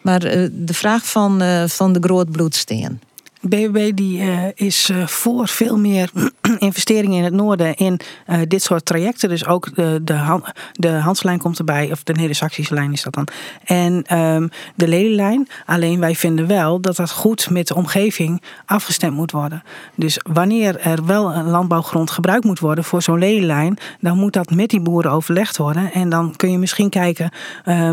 [0.00, 0.20] Maar
[0.52, 3.00] de vraag van, van de Grootbloedsteen.
[3.42, 6.10] BBB die, uh, is uh, voor veel meer
[6.58, 9.28] investeringen in het noorden in uh, dit soort trajecten.
[9.28, 10.40] Dus ook de, de,
[10.72, 13.28] de komt erbij, of de Neder-Saxische lijn is dat dan.
[13.64, 15.48] En um, de Lelylijn.
[15.66, 19.62] Alleen wij vinden wel dat dat goed met de omgeving afgestemd moet worden.
[19.94, 24.50] Dus wanneer er wel een landbouwgrond gebruikt moet worden voor zo'n Lelylijn, dan moet dat
[24.50, 25.92] met die boeren overlegd worden.
[25.92, 27.30] En dan kun je misschien kijken,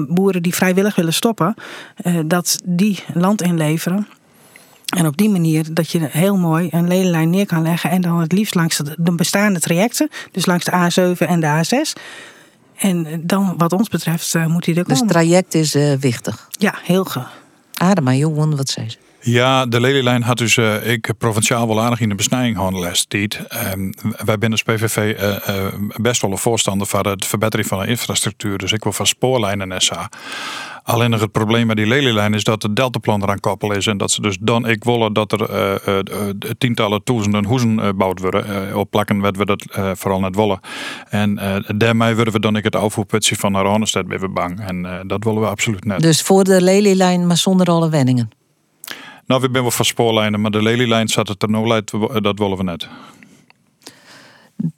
[0.07, 1.53] boeren die vrijwillig willen stoppen,
[2.25, 4.07] dat die land inleveren.
[4.97, 7.89] En op die manier dat je heel mooi een ledenlijn neer kan leggen.
[7.89, 10.09] En dan het liefst langs de bestaande trajecten.
[10.31, 12.01] Dus langs de A7 en de A6.
[12.75, 15.07] En dan wat ons betreft uh, moet hij er dus komen.
[15.07, 16.47] Dus het traject is uh, wichtig?
[16.51, 17.23] Ja, heel goed.
[17.73, 18.97] Adema, jongen, wat zei ze?
[19.21, 23.39] Ja, de lelielijn had dus uh, ik provinciaal wel aardig in de besnijing gehad tijd.
[23.73, 23.93] Um,
[24.25, 27.87] wij binnen als PVV uh, uh, best wel een voorstander van het verbetering van de
[27.87, 28.57] infrastructuur.
[28.57, 30.09] Dus ik wil van spoorlijnen en SA.
[30.89, 33.87] Alleen nog het probleem met die lelielijn is dat het deltaplan eraan koppel is.
[33.87, 35.81] En dat ze dus dan ik willen dat er
[36.57, 38.77] tientallen duizenden huizen gebouwd worden.
[38.77, 40.59] op plakken wat we dat vooral net willen.
[41.09, 41.39] En
[41.77, 43.65] daarmee willen we dan ik het afvoerputje van naar
[44.19, 44.59] weer bang.
[44.59, 46.01] En dat willen we absoluut net.
[46.01, 48.29] Dus voor de lelielijn, maar zonder alle wenningen?
[49.25, 51.91] Nou, we zijn wel van spoorlijnen, maar de lelielijn zat het er nog uit,
[52.23, 52.87] dat willen we net.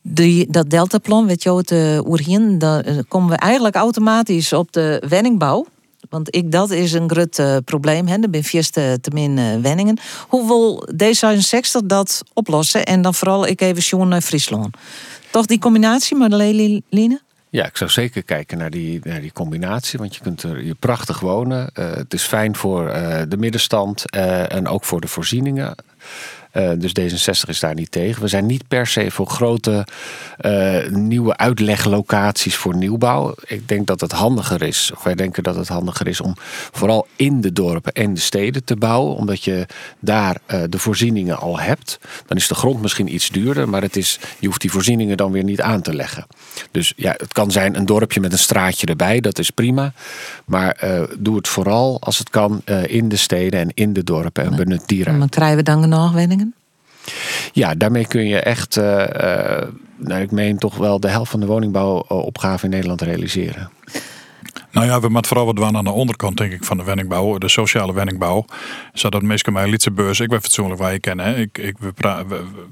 [0.02, 5.66] Die, dat deltaplan, weet je het uh, dan komen we eigenlijk automatisch op de wenningbouw.
[6.10, 8.08] Want ik, dat is een groot uh, probleem.
[8.08, 8.16] Hè?
[8.16, 10.00] Er zijn vier te min uh, wenningen.
[10.28, 12.86] Hoe wil D66 dat oplossen?
[12.86, 14.78] En dan vooral, ik even Sjoen naar Friesland.
[15.32, 17.20] Toch die combinatie lelielijn?
[17.50, 20.00] Ja, ik zou zeker kijken naar die, naar die combinatie.
[20.00, 21.70] Want je kunt er hier prachtig wonen.
[21.74, 22.86] Het is fijn voor
[23.28, 25.76] de middenstand en ook voor de voorzieningen.
[26.54, 28.22] Uh, dus D66 is daar niet tegen.
[28.22, 29.88] We zijn niet per se voor grote
[30.42, 33.36] uh, nieuwe uitleglocaties voor nieuwbouw.
[33.46, 36.34] Ik denk dat het handiger is, of wij denken dat het handiger is om
[36.72, 39.16] vooral in de dorpen en de steden te bouwen.
[39.16, 39.66] Omdat je
[40.00, 42.00] daar uh, de voorzieningen al hebt.
[42.28, 45.32] Dan is de grond misschien iets duurder, maar het is, je hoeft die voorzieningen dan
[45.32, 46.26] weer niet aan te leggen.
[46.72, 49.94] Dus ja, het kan zijn een dorpje met een straatje erbij, dat is prima.
[50.46, 50.84] Maar
[51.18, 54.88] doe het vooral als het kan in de steden en in de dorpen en benut
[54.88, 55.20] die ruimte.
[55.20, 56.41] Maar krijgen we dan genoeg wenningen?
[57.54, 59.62] Ja, daarmee kun je echt, uh, uh,
[59.96, 63.70] nou, ik meen toch wel de helft van de woningbouwopgave in Nederland realiseren.
[64.72, 67.38] Nou ja, we moeten vooral wat doen aan de onderkant, denk ik, van de wenningbouw,
[67.38, 68.46] de sociale wenningbouw.
[68.94, 71.38] Zodat mensen mij beurs, ik ben fatsoenlijk waar je kennen.
[71.38, 71.76] Ik, ik,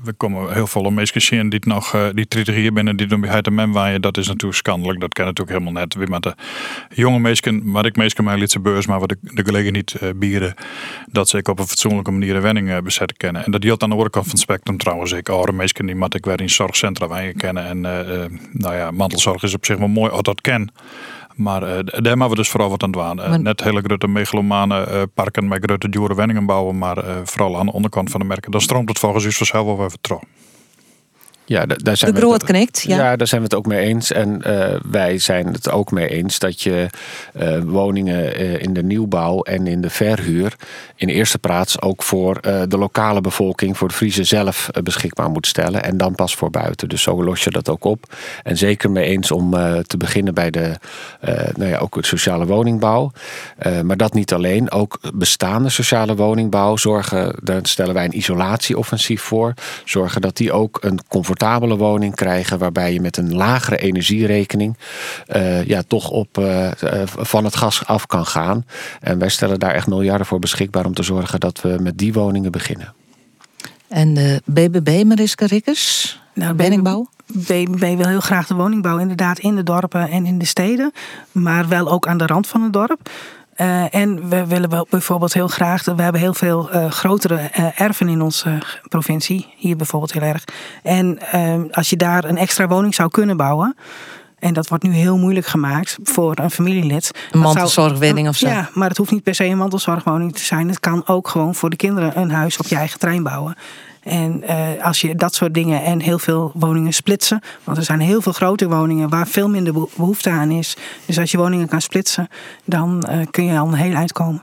[0.03, 3.21] we, komen heel veel mensen zien die nog uh, die 30 hier binnen, die doen
[3.21, 4.01] bij de mem waaien.
[4.01, 4.99] Dat is natuurlijk schandelijk.
[4.99, 5.93] Dat ken natuurlijk helemaal net.
[5.93, 6.35] We met de
[6.89, 10.53] jonge mensen, maar ik mensen mij beurs, maar wat de, de collega niet uh, bieren,
[11.12, 13.45] dat ze ik op een fatsoenlijke manier een wenning uh, bezetten kennen.
[13.45, 15.12] En dat geldt aan de andere kant van het spectrum trouwens.
[15.12, 17.65] Ik oude mensen die moet ik weer in zorgcentra je kennen.
[17.65, 17.81] En
[18.51, 20.71] nou ja, mantelzorg is op zich wel mooi als dat ken.
[21.39, 23.19] Maar uh, daar hebben we dus vooral wat aan het.
[23.19, 27.65] Uh, net hele grote megalomane uh, parken met grote dure wenningen bouwen, maar vooral aan
[27.65, 28.52] de onderkant van de merken.
[28.52, 30.19] Dan stroomt het volgens u vanzelf wel even terug.
[31.49, 32.19] Ja, daar zijn de.
[32.88, 32.97] Ja.
[32.97, 34.12] ja, daar zijn we het ook mee eens.
[34.12, 36.89] En uh, wij zijn het ook mee eens dat je
[37.39, 40.55] uh, woningen uh, in de nieuwbouw en in de verhuur
[40.95, 45.83] in eerste plaats ook voor de lokale bevolking, voor de Friese zelf beschikbaar moet stellen.
[45.83, 46.89] En dan pas voor buiten.
[46.89, 48.15] Dus zo los je dat ook op.
[48.43, 49.51] En zeker mee eens om
[49.88, 50.75] te beginnen bij de
[51.55, 53.12] nou ja, ook het sociale woningbouw.
[53.83, 54.71] maar dat niet alleen.
[54.71, 59.53] Ook bestaande sociale woningbouw zorgen, daar stellen wij een isolatieoffensief voor.
[59.85, 64.78] Zorgen dat die ook een comfortabele comfortabele woning krijgen, waarbij je met een lagere energierekening
[65.36, 66.71] uh, ja, toch op, uh,
[67.06, 68.65] van het gas af kan gaan.
[68.99, 72.13] En wij stellen daar echt miljarden voor beschikbaar om te zorgen dat we met die
[72.13, 72.93] woningen beginnen.
[73.88, 77.10] En de BBB, Mariska Rikkers, nou, woningbouw?
[77.34, 80.91] BBB wil heel graag de woningbouw inderdaad in de dorpen en in de steden,
[81.32, 83.10] maar wel ook aan de rand van het dorp.
[83.61, 87.81] Uh, en we willen wel bijvoorbeeld heel graag, we hebben heel veel uh, grotere uh,
[87.81, 90.43] erven in onze provincie, hier bijvoorbeeld heel erg.
[90.83, 91.19] En
[91.71, 93.75] als je daar een extra woning zou kunnen bouwen,
[94.39, 97.12] En dat wordt nu heel moeilijk gemaakt voor een familielid.
[97.32, 98.47] Een mantelzorgwoning of zo.
[98.47, 100.67] Ja, maar het hoeft niet per se een mantelzorgwoning te zijn.
[100.67, 103.56] Het kan ook gewoon voor de kinderen een huis op je eigen trein bouwen.
[104.04, 107.41] En uh, als je dat soort dingen en heel veel woningen splitsen.
[107.63, 110.75] Want er zijn heel veel grote woningen waar veel minder behoefte aan is.
[111.06, 112.28] Dus als je woningen kan splitsen,
[112.65, 114.41] dan uh, kun je al een heel eind komen.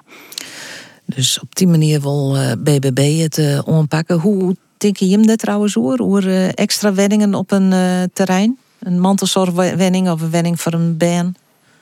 [1.04, 4.18] Dus op die manier wil uh, BBB het onpakken.
[4.18, 6.24] Hoe denk je hem dat trouwens hoor?
[6.24, 7.74] Uh, extra wenningen op een
[8.12, 8.58] terrein?
[8.86, 11.34] Een mantelzorgwenning of een wenning voor een baan?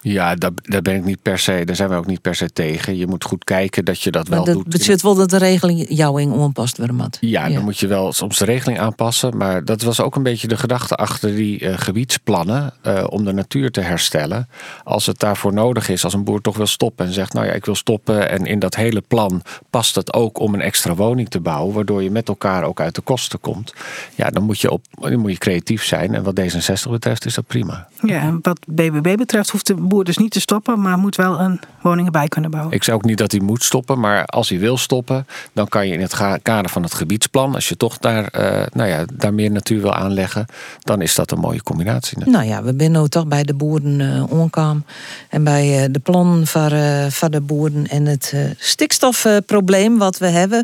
[0.04, 2.52] Ja, daar, daar ben ik niet per se, daar zijn we ook niet per se
[2.52, 2.96] tegen.
[2.96, 4.68] Je moet goed kijken dat je dat wel dat doet.
[4.68, 7.18] betekent wel dat de regeling jou in onpast worden mat.
[7.20, 9.36] Ja, dan moet je wel soms de regeling aanpassen.
[9.36, 13.32] Maar dat was ook een beetje de gedachte achter die uh, gebiedsplannen uh, om de
[13.32, 14.48] natuur te herstellen.
[14.82, 17.52] Als het daarvoor nodig is, als een boer toch wil stoppen en zegt, nou ja,
[17.52, 18.30] ik wil stoppen.
[18.30, 22.02] En in dat hele plan past het ook om een extra woning te bouwen, waardoor
[22.02, 23.74] je met elkaar ook uit de kosten komt.
[24.14, 26.14] Ja, dan moet je, op, dan moet je creatief zijn.
[26.14, 27.88] En wat D66 betreft is dat prima.
[28.02, 31.40] Ja, en wat BBB betreft hoeft de boer dus niet te stoppen, maar moet wel
[31.40, 32.74] een woning erbij kunnen bouwen.
[32.74, 35.86] Ik zeg ook niet dat hij moet stoppen, maar als hij wil stoppen, dan kan
[35.86, 39.34] je in het kader van het gebiedsplan, als je toch daar, uh, nou ja, daar
[39.34, 40.46] meer natuur wil aanleggen,
[40.78, 42.18] dan is dat een mooie combinatie.
[42.24, 44.84] Nou ja, we zijn nu toch bij de boeren uh, omkam
[45.28, 50.26] en bij uh, de plan van, uh, van de boeren en het stikstofprobleem wat we
[50.26, 50.58] hebben.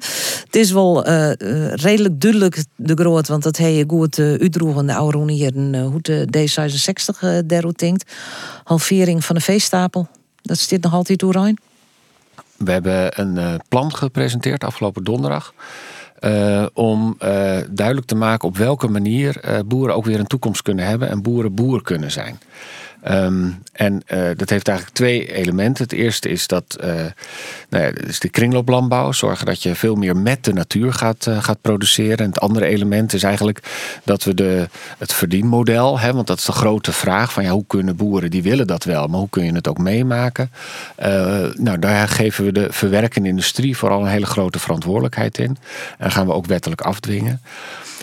[0.45, 1.05] Het is wel
[1.75, 6.27] redelijk duidelijk de groot, want dat heb je goed uitdroegen de oude hier hoe de
[6.37, 8.13] D66 daarover denkt.
[8.65, 10.09] Halvering van de veestapel.
[10.43, 11.59] Dat zit nog altijd doorheen.
[12.57, 15.55] We hebben een uh, plan gepresenteerd afgelopen donderdag.
[16.21, 17.29] Uh, om uh,
[17.71, 21.55] duidelijk te maken op welke manier boeren ook weer een toekomst kunnen hebben en boeren
[21.55, 22.41] boer kunnen zijn.
[23.09, 25.85] Um, en uh, dat heeft eigenlijk twee elementen.
[25.85, 26.87] Het eerste is dat uh,
[27.69, 29.13] nou ja, is de kringlooplandbouw.
[29.13, 32.19] Zorgen dat je veel meer met de natuur gaat, uh, gaat produceren.
[32.19, 33.61] En het andere element is eigenlijk
[34.05, 37.65] dat we de, het verdienmodel, hè, want dat is de grote vraag van ja, hoe
[37.67, 40.51] kunnen boeren, die willen dat wel, maar hoe kun je het ook meemaken?
[41.55, 45.57] nou, daar geven we de verwerkende industrie vooral een hele grote verantwoordelijkheid in.
[45.99, 47.41] En gaan we ook wettelijk afdwingen.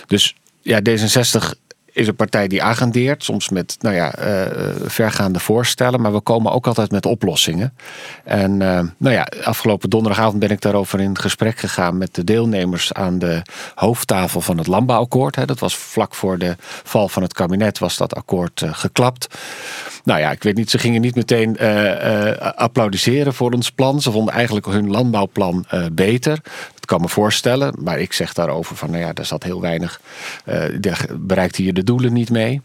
[0.07, 1.66] Dus ja, D66
[1.97, 4.25] is een partij die agendeert, soms met nou ja, uh,
[4.85, 7.73] vergaande voorstellen, maar we komen ook altijd met oplossingen.
[8.23, 12.93] En uh, nou ja, afgelopen donderdagavond ben ik daarover in gesprek gegaan met de deelnemers
[12.93, 13.41] aan de
[13.75, 15.35] hoofdtafel van het landbouwakkoord.
[15.35, 15.45] Hè.
[15.45, 19.27] Dat was vlak voor de val van het kabinet was dat akkoord geklapt.
[20.03, 21.57] Nou ja, ik weet niet, ze gingen niet meteen
[22.55, 24.01] applaudisseren voor ons plan.
[24.01, 26.41] Ze vonden eigenlijk hun landbouwplan beter
[26.87, 30.01] kan me voorstellen, maar ik zeg daarover van, nou ja, daar zat heel weinig,
[30.79, 32.61] daar bereikte je de doelen niet mee.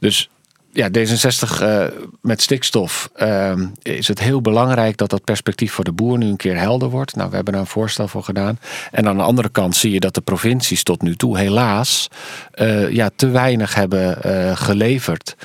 [0.00, 0.28] Dus
[0.72, 1.84] ja, D66 uh,
[2.20, 6.36] met stikstof uh, is het heel belangrijk dat dat perspectief voor de boer nu een
[6.36, 7.16] keer helder wordt.
[7.16, 8.58] Nou, we hebben daar een voorstel voor gedaan.
[8.90, 12.08] En aan de andere kant zie je dat de provincies tot nu toe helaas
[12.54, 14.16] uh, ja, te weinig hebben
[14.56, 15.36] geleverd.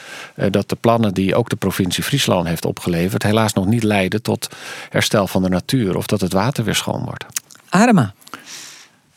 [0.49, 4.49] dat de plannen die ook de provincie Friesland heeft opgeleverd, helaas nog niet leiden tot
[4.89, 7.25] herstel van de natuur of dat het water weer schoon wordt.
[7.73, 8.13] Arma.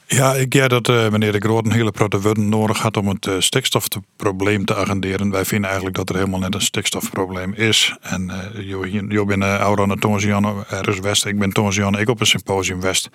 [0.07, 3.09] Ja, ik ja dat uh, meneer de Groot een hele grote woorden nodig had om
[3.09, 5.31] het uh, stikstofprobleem te agenderen.
[5.31, 7.97] Wij vinden eigenlijk dat er helemaal net een stikstofprobleem is.
[8.01, 11.27] En uh, je bent uh, aan Tonzian, ergens West.
[11.27, 13.11] Ik ben Tonzian, ik op een symposium West.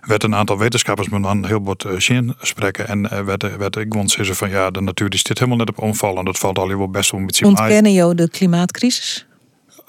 [0.00, 2.88] Werd een aantal wetenschappers met dan heel wat uh, spreken.
[2.88, 6.16] En werd, werd ik zeggen van ja, de natuur die zit helemaal net op omval.
[6.16, 9.26] En dat valt al wel best wel een beetje Ontkennen jou de klimaatcrisis?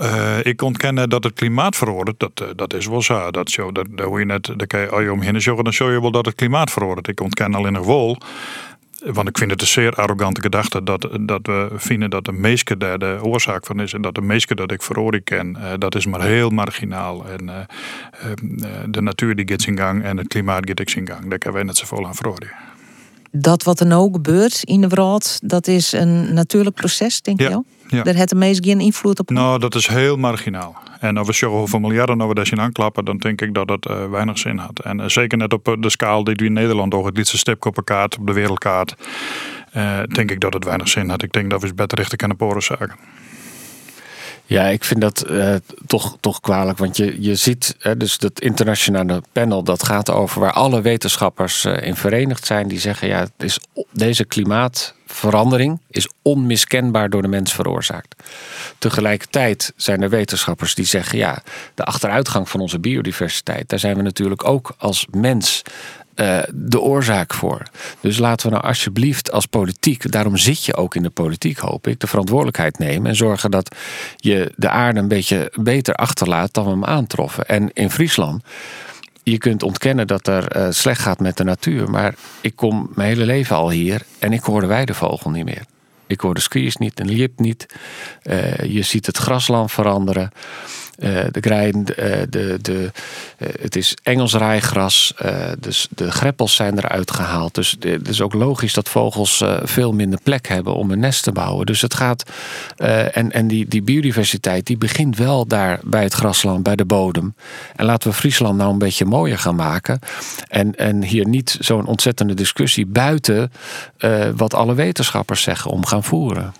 [0.02, 2.20] Uh, ik ontken dat het klimaat verandert.
[2.20, 3.32] Dat, uh, dat is wel zo.
[3.32, 5.92] Dat, show, dat, hoor je net, dan kan je, als je omheen zorgen, dan show
[5.92, 7.08] je wel dat het klimaat verandert.
[7.08, 8.18] Ik ontken alleen nog wel.
[9.06, 12.78] Want ik vind het een zeer arrogante gedachte dat, dat we vinden dat de meeste
[12.78, 13.94] daar de oorzaak van is.
[13.94, 17.26] En dat de meeste dat ik veroorlijk ken, uh, dat is maar heel marginaal.
[17.26, 17.68] En
[18.86, 21.30] de natuur die gaat zijn gang en het klimaat gaat zijn gang.
[21.30, 22.71] Daar kunnen wij net zoveel aan veroordelen
[23.32, 27.50] dat wat er nou gebeurt in de wereld, dat is een natuurlijk proces, denk je
[27.50, 27.66] wel?
[27.88, 28.04] Ja.
[28.04, 29.30] Daar heeft de meest geen invloed op.
[29.30, 30.76] Nou, dat is heel marginaal.
[31.00, 33.86] En als we zeggen hoeveel miljarden we daar zien aanklappen, dan denk ik dat het
[33.86, 34.80] uh, weinig zin had.
[34.80, 37.66] En uh, zeker net op de schaal die we in Nederland ook het liefste stip
[37.66, 38.96] op kaart, op de wereldkaart,
[39.76, 41.24] uh, denk ik dat het weinig zin had.
[41.24, 42.96] Ik denk dat we het beter richten kunnen op oorzaken.
[44.52, 46.78] Ja, ik vind dat uh, toch, toch kwalijk.
[46.78, 51.66] Want je, je ziet, uh, dus dat internationale panel, dat gaat over waar alle wetenschappers
[51.66, 52.68] uh, in verenigd zijn.
[52.68, 53.60] Die zeggen, ja, het is,
[53.92, 58.16] deze klimaatverandering is onmiskenbaar door de mens veroorzaakt.
[58.78, 61.44] Tegelijkertijd zijn er wetenschappers die zeggen, ja,
[61.76, 65.62] de achteruitgang van onze biodiversiteit, daar zijn we natuurlijk ook als mens
[66.16, 67.64] uh, de oorzaak voor.
[68.00, 71.88] Dus laten we nou alsjeblieft als politiek, daarom zit je ook in de politiek, hoop
[71.88, 73.76] ik, de verantwoordelijkheid nemen en zorgen dat
[74.16, 77.48] je de aarde een beetje beter achterlaat dan we hem aantroffen.
[77.48, 78.44] En in Friesland,
[79.24, 83.08] je kunt ontkennen dat er uh, slecht gaat met de natuur, maar ik kom mijn
[83.08, 85.64] hele leven al hier en ik hoor de weidevogel niet meer.
[86.12, 87.66] Ik hoor de skiers niet en Liep niet.
[88.22, 90.32] Eh, je ziet het grasland veranderen.
[91.02, 92.92] Uh, de grein, de, de, de,
[93.38, 95.14] het is Engels rijgras,
[95.60, 97.56] dus de greppels zijn eruit gehaald.
[97.56, 101.32] Dus het is ook logisch dat vogels veel minder plek hebben om een nest te
[101.32, 101.66] bouwen.
[101.66, 102.30] Dus het gaat,
[103.12, 107.36] en, en die, die biodiversiteit die begint wel daar bij het grasland, bij de bodem.
[107.76, 110.00] En laten we Friesland nou een beetje mooier gaan maken.
[110.48, 113.52] En, en hier niet zo'n ontzettende discussie buiten
[114.36, 116.54] wat alle wetenschappers zeggen om gaan voeren.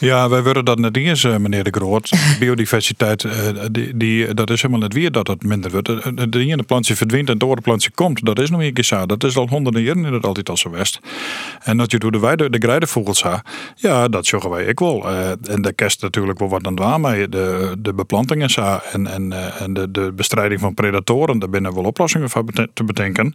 [0.00, 2.10] Ja, wij willen dat net eens, eh, meneer De Groot.
[2.38, 3.32] Biodiversiteit, eh,
[3.70, 5.88] die, die, dat is helemaal net weer dat het minder wordt.
[5.88, 8.24] Het ene plantje verdwijnt en het andere plantje komt.
[8.24, 9.06] Dat is nog een keer zo.
[9.06, 11.00] Dat is al honderden jaren het altijd al zo west.
[11.62, 15.08] En dat je door de weide, de greidevogels ha, ja, dat zeggen wij ik wel.
[15.08, 17.28] En de kerst natuurlijk wel wat aan mee.
[17.28, 18.78] De, de beplanting en zo.
[18.92, 21.38] En, en, en de, de bestrijding van predatoren.
[21.38, 23.34] Daar binnen wel oplossingen voor te bedenken.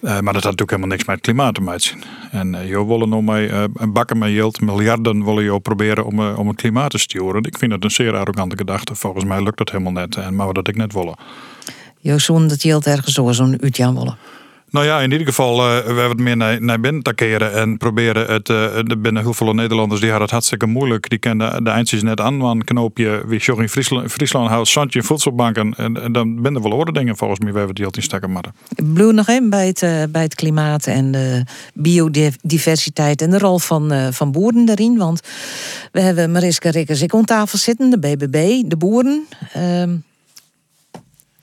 [0.00, 1.98] maar dat had natuurlijk helemaal niks met klimaat te maken.
[2.30, 3.50] En je willen nog mee
[3.88, 7.42] bakken met yield, miljarden willen je proberen om, eh, om het klimaat te sturen.
[7.42, 8.94] Ik vind het een zeer arrogante gedachte.
[8.94, 10.16] Volgens mij lukt dat helemaal net.
[10.16, 11.16] En maar wat dat ik net willen.
[12.00, 14.16] Joost, dat je ergens zo zo'n Utjan willen.
[14.70, 17.76] Nou ja, in ieder geval, uh, we hebben het meer naar, binnen te keren en
[17.76, 18.48] proberen het.
[18.48, 21.08] Uh, er binnen heel veel Nederlanders die hadden het hartstikke moeilijk.
[21.08, 25.02] Die kennen de eindjes net aan, want knoopje, wie zorg in Friesland, Friesland houdt, zandje
[25.02, 25.74] voedselbanken.
[25.74, 28.10] En, en dan ben er wel orde dingen volgens mij, we hebben die altijd in
[28.10, 28.44] stekken maar.
[28.94, 33.58] Bloe nog even bij het, uh, bij het klimaat en de biodiversiteit en de rol
[33.58, 34.96] van, van boeren erin.
[34.96, 35.20] Want
[35.92, 39.26] we hebben Mariska Rikkers ik aan tafel zitten, de BBB, de boeren.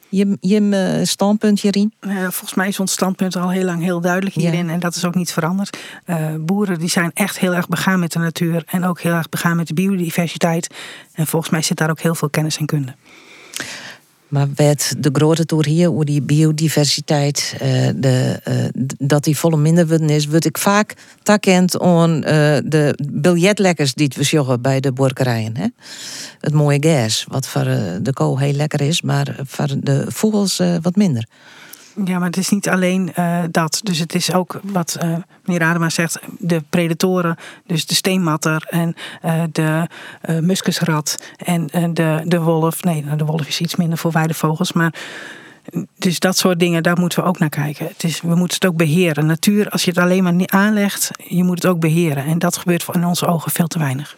[0.10, 1.94] Je, je eh, standpunt hierin?
[2.22, 4.70] volgens mij is ons standpunt al heel lang heel duidelijk hierin.
[4.70, 5.78] En dat is ook niet veranderd.
[6.06, 8.64] Uh, boeren die zijn echt heel erg begaan met de natuur.
[8.66, 10.74] En ook heel erg begaan met de biodiversiteit.
[11.14, 12.96] En volgens mij zit daar ook heel veel kennis en kunde.
[14.36, 19.58] Maar werd de grote toer hier over die biodiversiteit, uh, de, uh, dat die volle
[19.58, 20.94] minder worden is, word ik vaak
[21.24, 22.22] takend aan uh,
[22.66, 25.58] de biljetlekkers die we zorgen bij de borkerijen.
[25.58, 25.68] Hè?
[26.40, 27.64] Het mooie gas, wat voor
[28.02, 31.28] de kool heel lekker is, maar voor de vogels wat minder.
[32.04, 33.80] Ja, maar het is niet alleen uh, dat.
[33.84, 38.96] Dus het is ook wat uh, meneer Adema zegt: de predatoren, dus de steenmatter en
[39.26, 39.88] uh, de
[40.42, 42.84] muskusrat en de, de wolf.
[42.84, 44.94] Nee, nou, de wolf is iets minder voor weidevogels, maar.
[45.98, 47.88] Dus dat soort dingen, daar moeten we ook naar kijken.
[47.88, 49.26] Het is, we moeten het ook beheren.
[49.26, 52.26] Natuur, als je het alleen maar niet aanlegt, je moet het ook beheren.
[52.26, 54.18] En dat gebeurt in onze ogen veel te weinig.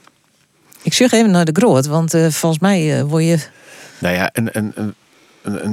[0.81, 3.45] Ik zeg even naar de groot, want volgens mij word je.
[3.99, 4.95] Nou ja, een,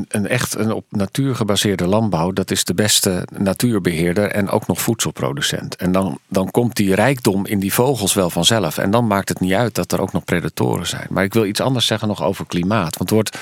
[0.08, 4.80] een, echt een op natuur gebaseerde landbouw, dat is de beste natuurbeheerder en ook nog
[4.80, 5.76] voedselproducent.
[5.76, 8.78] En dan, dan komt die rijkdom in die vogels wel vanzelf.
[8.78, 11.06] En dan maakt het niet uit dat er ook nog predatoren zijn.
[11.10, 12.96] Maar ik wil iets anders zeggen nog over klimaat.
[12.96, 13.38] Want wordt,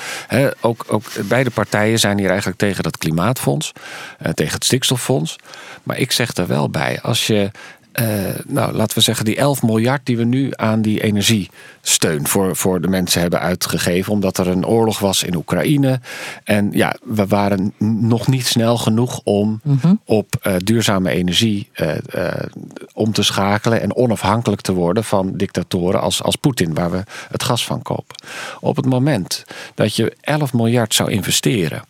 [0.60, 3.72] ook, ook beide partijen zijn hier eigenlijk tegen dat klimaatfonds,
[4.18, 5.36] eh, tegen het stikstoffonds.
[5.82, 7.50] Maar ik zeg er wel bij, als je
[8.00, 8.06] uh,
[8.46, 12.80] nou, laten we zeggen, die 11 miljard die we nu aan die energiesteun voor, voor
[12.80, 14.12] de mensen hebben uitgegeven.
[14.12, 16.00] Omdat er een oorlog was in Oekraïne.
[16.44, 19.94] En ja, we waren nog niet snel genoeg om mhm.
[20.04, 21.92] op uh, duurzame energie uh,
[22.92, 23.80] om te schakelen.
[23.80, 28.16] En onafhankelijk te worden van dictatoren als, als Poetin, waar we het gas van kopen.
[28.60, 31.82] Op het moment dat je 11 miljard zou investeren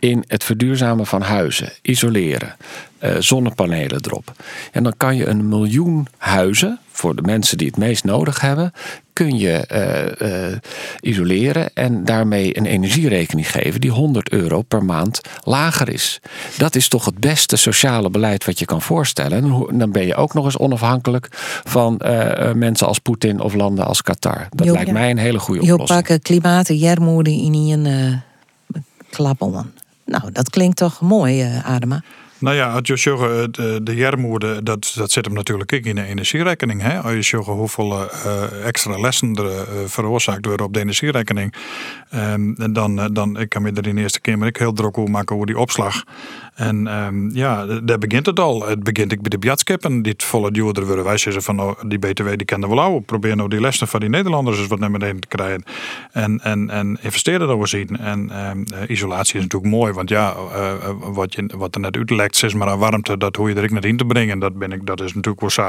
[0.00, 2.56] in het verduurzamen van huizen, isoleren,
[3.04, 4.32] uh, zonnepanelen erop.
[4.72, 8.72] En dan kan je een miljoen huizen, voor de mensen die het meest nodig hebben,
[9.12, 9.64] kun je
[10.20, 10.56] uh, uh,
[11.00, 16.20] isoleren en daarmee een energierekening geven die 100 euro per maand lager is.
[16.56, 19.38] Dat is toch het beste sociale beleid wat je kan voorstellen.
[19.70, 21.28] En dan ben je ook nog eens onafhankelijk
[21.64, 22.00] van
[22.54, 24.46] mensen als Poetin of landen als Qatar.
[24.50, 25.88] Dat lijkt mij een hele goede oplossing.
[25.88, 28.22] Je pakken klimaat en in een
[29.10, 29.72] klappen.
[30.04, 32.02] Nou, dat klinkt toch mooi, Adema?
[32.40, 35.94] Nou ja, als je zegt, de, de jarmoede, dat, dat zit hem natuurlijk ook in
[35.94, 36.82] de energierekening.
[36.82, 37.00] Hè?
[37.00, 41.54] Als je zegt hoeveel uh, extra lessen er uh, veroorzaakt worden op de energierekening.
[42.14, 44.98] Um, dan, dan ik kan me er in de eerste keer maar ik heel druk
[44.98, 46.04] over maken over die opslag.
[46.60, 48.66] En um, ja, daar begint het al.
[48.66, 51.04] Het begint ik bij de bjatskippen, die het volle duurder worden.
[51.04, 52.98] Wij zeggen van, oh, die BTW die kennen we wel.
[52.98, 55.62] Probeer nou die lessen van die Nederlanders eens wat naar beneden te krijgen.
[56.12, 57.98] En, en, en investeren daar zien.
[57.98, 62.42] En um, isolatie is natuurlijk mooi, want ja, uh, wat, je, wat er net uitlekt,
[62.42, 64.38] is maar aan warmte, dat hoe je er ik net in te brengen.
[64.38, 65.62] Dat, ben ik, dat is natuurlijk wel zo.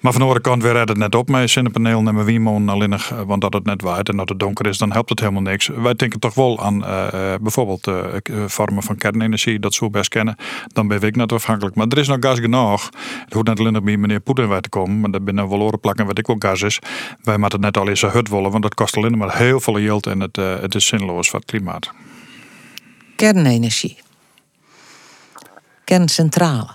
[0.00, 2.68] Maar van de andere kant, we redden het net op met zonnepaneel en mijn wiemon
[2.68, 5.20] alleen nog, want dat het net waait en dat het donker is, dan helpt het
[5.20, 5.66] helemaal niks.
[5.66, 6.78] Wij denken toch wel aan
[7.40, 7.90] bijvoorbeeld
[8.46, 11.76] vormen van kernenergie, dat zo best kennen, dan ben ik net afhankelijk.
[11.76, 12.90] Maar er is nog gas genoeg.
[13.24, 15.80] Het hoeft net alleen bij meneer Poetin bij te komen, maar dat binnen wel oren
[15.80, 16.78] plakken wat ik wel gas is.
[17.22, 19.74] Wij moeten net al eens een hut willen, want dat kost alleen maar heel veel
[19.74, 21.90] geld en het, uh, het is zinloos voor het klimaat.
[23.16, 23.98] Kernenergie.
[25.84, 26.68] Kerncentrale.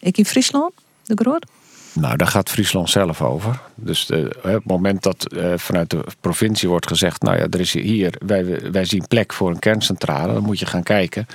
[0.00, 0.72] Ik in Friesland,
[1.04, 1.46] de groot?
[1.94, 3.60] Nou, daar gaat Friesland zelf over.
[3.74, 7.60] Dus de, op het moment dat uh, vanuit de provincie wordt gezegd: Nou ja, er
[7.60, 11.26] is hier, wij, wij zien plek voor een kerncentrale, dan moet je gaan kijken.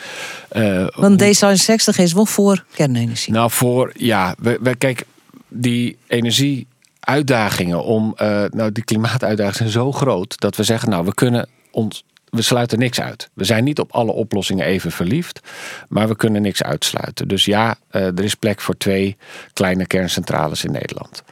[0.51, 3.33] Uh, Want D66 is wel voor kernenergie.
[3.33, 5.05] Nou, voor, ja, we, we kijk,
[5.47, 11.13] die energieuitdagingen om, uh, nou, die klimaatuitdagingen zijn zo groot dat we zeggen: Nou, we
[11.13, 13.29] kunnen ons we sluiten niks uit.
[13.33, 15.39] We zijn niet op alle oplossingen even verliefd,
[15.87, 17.27] maar we kunnen niks uitsluiten.
[17.27, 19.17] Dus ja, uh, er is plek voor twee
[19.53, 21.23] kleine kerncentrales in Nederland.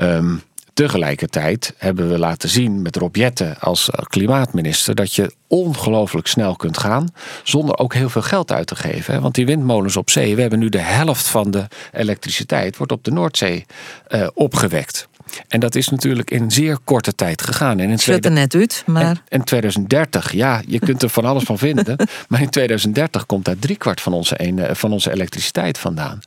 [0.00, 0.42] Um,
[0.78, 6.56] tegelijkertijd hebben we laten zien met Rob Jetten als eh, klimaatminister dat je ongelooflijk snel
[6.56, 7.08] kunt gaan
[7.42, 9.20] zonder ook heel veel geld uit te geven.
[9.20, 13.04] Want die windmolens op zee, we hebben nu de helft van de elektriciteit wordt op
[13.04, 13.66] de Noordzee
[14.08, 15.08] uh, opgewekt.
[15.48, 17.80] En dat is natuurlijk in zeer korte tijd gegaan.
[17.80, 19.22] En in er net uit, maar...
[19.28, 21.96] En, 2030, ja, je kunt er van alles van vinden.
[22.28, 26.20] maar in 2030 komt daar driekwart van onze, ene, van onze elektriciteit vandaan.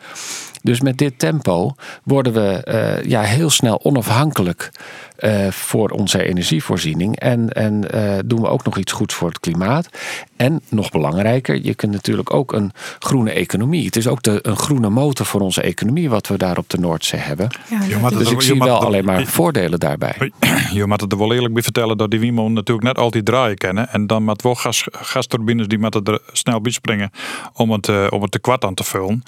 [0.61, 2.67] Dus met dit tempo worden we
[3.03, 4.71] uh, ja, heel snel onafhankelijk
[5.19, 7.19] uh, voor onze energievoorziening.
[7.19, 9.89] En, en uh, doen we ook nog iets goeds voor het klimaat.
[10.35, 13.85] En nog belangrijker, je kunt natuurlijk ook een groene economie.
[13.85, 16.77] Het is ook de, een groene motor voor onze economie wat we daar op de
[16.77, 17.47] Noordzee hebben.
[17.69, 20.31] Ja, dus ik zie wel alleen maar voordelen daarbij.
[20.73, 23.57] Je moet het er wel eerlijk bij vertellen dat die Wiemon natuurlijk net altijd draaien
[23.57, 23.89] kennen.
[23.89, 27.11] En dan met wel gas, gasturbines die met er snel bij springen
[27.53, 29.23] om het, uh, om het te kwart aan te vullen.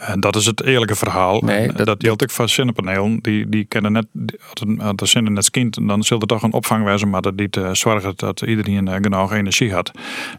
[0.00, 1.40] En dat is het eerlijke verhaal.
[1.40, 3.18] Nee, dat, dat geldt ook van zonnepanelen.
[3.22, 4.06] Die, die kennen net,
[4.48, 7.56] als de zinnen net kind, dan zult er toch een opvang wezen, maar dat niet
[7.56, 9.90] uh, zorgen dat iedereen uh, genoeg energie had.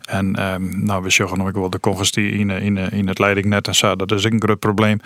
[0.05, 3.76] En um, nou, we zeggen nog wel de congestie in, in, in het leidingnet en
[3.76, 4.99] zo, dat is ook een groot probleem.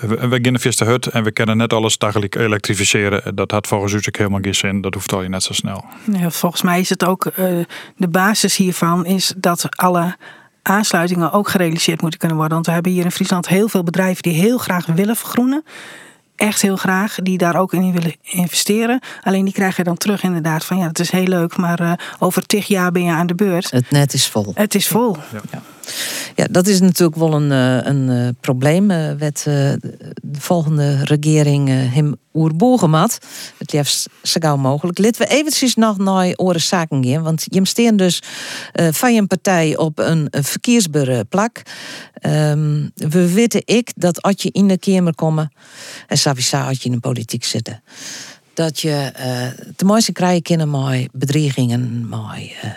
[0.00, 3.36] We, we beginnen vast de hut en we kunnen net alles dagelijks elektrificeren.
[3.36, 4.80] Dat had volgens u ook helemaal geen zin.
[4.80, 5.84] Dat hoeft al je net zo snel.
[6.12, 7.34] Ja, volgens mij is het ook, uh,
[7.96, 10.16] de basis hiervan is dat alle
[10.62, 12.54] aansluitingen ook gerealiseerd moeten kunnen worden.
[12.54, 15.64] Want we hebben hier in Friesland heel veel bedrijven die heel graag willen vergroenen
[16.40, 19.00] echt heel graag, die daar ook in willen investeren.
[19.22, 22.46] Alleen die krijgen dan terug inderdaad van ja, het is heel leuk, maar uh, over
[22.46, 23.70] tig jaar ben je aan de beurt.
[23.70, 24.52] Het net is vol.
[24.54, 25.16] Het is vol.
[25.32, 25.40] Ja.
[25.50, 25.62] Ja,
[26.50, 28.88] dat is natuurlijk wel een, eh, een, een probleem.
[29.18, 29.80] Wat de
[30.32, 33.18] volgende regering hem oerbogemat.
[33.58, 34.98] Het liefst zo gauw mogelijk.
[34.98, 37.22] Laten we eventjes nog naar oren zaken gaan.
[37.22, 38.22] Want je steert dus
[38.74, 41.62] uh, van je partij op een verkeersbare plak.
[42.22, 45.52] Um, we weten ik dat als je in de Kamer komen
[46.06, 47.82] en sowieso als je in de politiek zitten,
[48.54, 52.70] dat je uh, de mooiste krijgen kunnen met bedreigingen, met uh,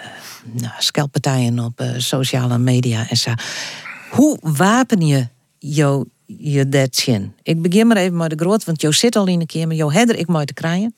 [0.52, 3.32] nou, schelpartijen op uh, sociale media en zo.
[4.10, 5.28] Hoe wapen je
[5.60, 7.34] jou, je zin?
[7.44, 9.94] Ik begin maar even met de groot, want jou zit al in de Kamer, jou
[9.94, 10.94] herder ik mooi te krijgen.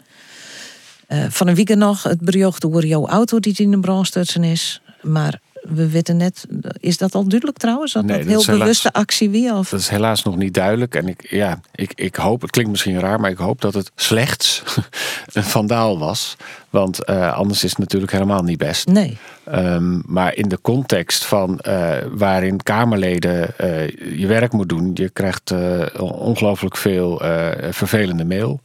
[1.29, 4.81] van een weekend nog het bericht over jouw auto die in de brand is.
[5.01, 6.45] Maar we weten net,
[6.79, 7.93] is dat al duidelijk trouwens?
[7.93, 9.53] Dat nee, dat heel bewuste actie wie?
[9.53, 9.69] Of?
[9.69, 10.95] Dat is helaas nog niet duidelijk.
[10.95, 13.91] En ik, ja, ik, ik hoop, het klinkt misschien raar, maar ik hoop dat het
[13.95, 14.63] slechts
[15.33, 16.35] een vandaal was.
[16.69, 18.87] Want uh, anders is het natuurlijk helemaal niet best.
[18.87, 19.17] Nee.
[19.53, 23.87] Um, maar in de context van uh, waarin Kamerleden uh,
[24.19, 25.53] je werk moet doen, je krijgt
[25.99, 27.21] ongelooflijk veel
[27.69, 28.59] vervelende mail.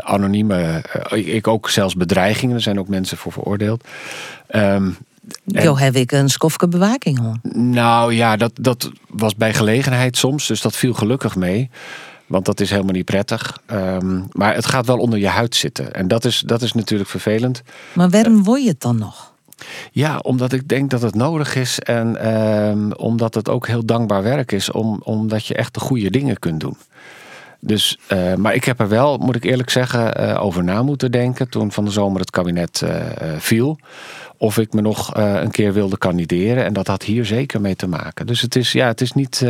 [0.00, 3.84] anonieme, ik ook zelfs bedreigingen, er zijn ook mensen voor veroordeeld.
[4.50, 4.96] Um,
[5.46, 7.36] Jo, heb ik een skofke bewaking hoor.
[7.52, 11.70] Nou ja, dat, dat was bij gelegenheid soms, dus dat viel gelukkig mee.
[12.26, 13.58] Want dat is helemaal niet prettig.
[13.72, 15.92] Um, maar het gaat wel onder je huid zitten.
[15.92, 17.62] En dat is, dat is natuurlijk vervelend.
[17.92, 19.32] Maar waarom word je het dan nog?
[19.92, 21.78] Ja, omdat ik denk dat het nodig is.
[21.78, 24.70] En um, omdat het ook heel dankbaar werk is.
[24.70, 26.76] Om, omdat je echt de goede dingen kunt doen.
[27.60, 31.12] Dus, uh, maar ik heb er wel, moet ik eerlijk zeggen, uh, over na moeten
[31.12, 31.48] denken.
[31.48, 32.90] Toen van de zomer het kabinet uh,
[33.38, 33.78] viel
[34.38, 36.64] of ik me nog een keer wilde kandideren.
[36.64, 38.26] En dat had hier zeker mee te maken.
[38.26, 39.46] Dus het is, ja, het is niet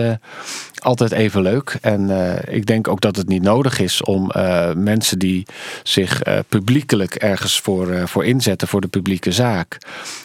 [0.78, 1.78] altijd even leuk.
[1.80, 2.10] En
[2.48, 4.30] ik denk ook dat het niet nodig is om
[4.76, 5.46] mensen die
[5.82, 9.78] zich publiekelijk ergens voor, voor inzetten voor de publieke zaak.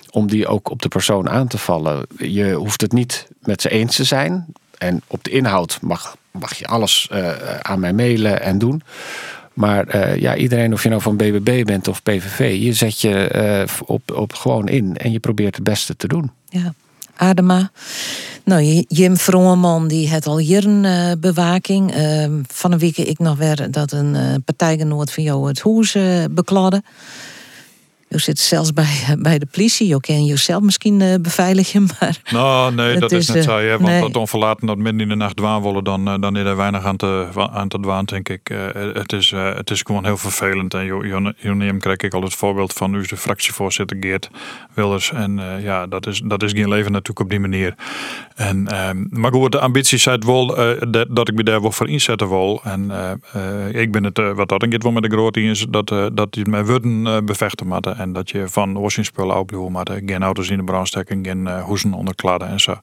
[0.10, 2.06] Om die ook op de persoon aan te vallen.
[2.18, 4.46] Je hoeft het niet met ze eens te zijn.
[4.82, 7.10] En op de inhoud mag, mag je alles
[7.62, 8.82] aan mij mailen en doen.
[9.54, 13.32] Maar uh, ja, iedereen, of je nou van BBB bent of PVV, je zet je
[13.36, 16.32] uh, op, op gewoon in en je probeert het beste te doen.
[16.50, 16.74] Ja,
[17.16, 17.72] Adema.
[18.44, 21.94] Nou, Jim Vromman die het al hier een bewaking.
[22.48, 25.98] van een week ik nog weer dat een partijgenoot van jou het huis
[26.32, 26.84] bekladde.
[28.12, 29.88] Je zit zelfs bij, bij de politie.
[29.88, 32.18] Je kan jezelf misschien uh, beveiligen, maar...
[32.32, 33.58] Nou, nee, dat is, net uh, zo.
[33.58, 34.02] Hè, want nee.
[34.02, 36.86] dat onverlaten dat midden in de nacht dwaan willen, dan, uh, dan is er weinig
[36.86, 38.52] aan te, aan te dwaan, denk ik.
[38.94, 40.74] het, is, het is gewoon heel vervelend.
[40.74, 40.86] En
[41.38, 44.30] Jonem krijg ik al het voorbeeld van uw fractievoorzitter Geert
[44.74, 45.12] Wilders.
[45.12, 47.76] En ja, dat is, dat is geen leven natuurlijk op die manier.
[48.36, 50.46] En, ehm, maar goed, de ambitie zei wel
[50.92, 52.62] dat, dat ik me daar wel voor inzetten wil.
[52.64, 52.92] En
[53.72, 56.66] ik ben het, wat dat een wel met de grote is, dat, dat die mijn
[56.66, 58.01] woorden bevechten moeten.
[58.02, 59.92] En dat je van oorzinsspullen opbouwen moet.
[60.06, 62.76] Geen auto's in de brand steken, geen uh, hoezen onderkladden en zo.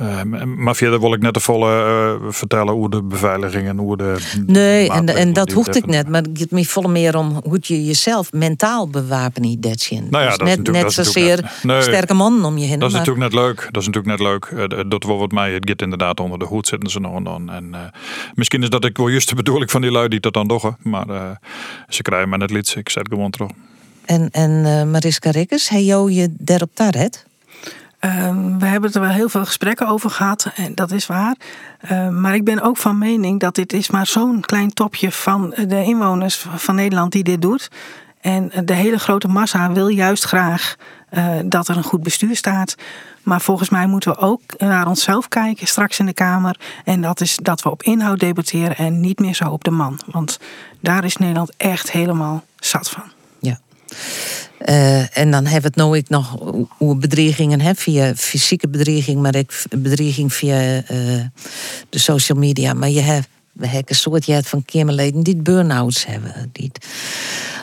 [0.00, 3.96] Uh, maar verder wil ik net de volle uh, vertellen hoe de beveiliging en hoe
[3.96, 4.16] de.
[4.46, 6.08] Nee, en, en dat hoeft ik net.
[6.08, 9.60] Maar het gaat me volle meer om hoe je jezelf mentaal bewapenen.
[9.60, 9.88] Dat.
[9.90, 12.78] Nou ja, dus dat net, is net zozeer net, nee, sterke mannen om je heen.
[12.78, 13.06] Dat is maar...
[13.06, 13.68] natuurlijk net leuk.
[13.70, 14.70] Dat is natuurlijk net leuk.
[14.72, 15.52] Uh, dat wel wat mij.
[15.52, 17.50] Het gaat inderdaad onder de hoed zitten ze nog en dan.
[17.50, 17.92] En
[18.34, 20.76] misschien is dat ik wel juist de bedoeling van die lui die dat dan doggen.
[20.82, 21.38] Maar
[21.88, 22.74] ze krijgen maar net lieds.
[22.74, 23.50] Ik zet gewoon terug.
[24.08, 27.26] En, en uh, Mariska Rikkers, heb je je daarop daaret?
[28.00, 31.36] Uh, we hebben er wel heel veel gesprekken over gehad, en dat is waar.
[31.90, 35.54] Uh, maar ik ben ook van mening dat dit is maar zo'n klein topje van
[35.66, 37.70] de inwoners van Nederland die dit doet.
[38.20, 40.76] En de hele grote massa wil juist graag
[41.10, 42.74] uh, dat er een goed bestuur staat.
[43.22, 46.60] Maar volgens mij moeten we ook naar onszelf kijken straks in de Kamer.
[46.84, 50.00] En dat is dat we op inhoud debatteren en niet meer zo op de man.
[50.06, 50.38] Want
[50.80, 53.17] daar is Nederland echt helemaal zat van.
[54.68, 56.38] Uh, en dan hebben we het ik nog
[56.76, 60.82] hoe bedreigingen heb via fysieke bedreiging, maar ook bedreiging via uh,
[61.88, 62.72] de social media.
[62.72, 63.28] Maar je hebt
[63.58, 66.50] we hebben een soort je van kamerleden die burn-outs hebben.
[66.52, 66.72] Die,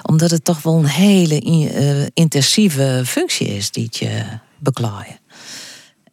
[0.04, 4.24] omdat het toch wel een hele uh, intensieve functie is die je
[4.58, 5.20] beklaaien.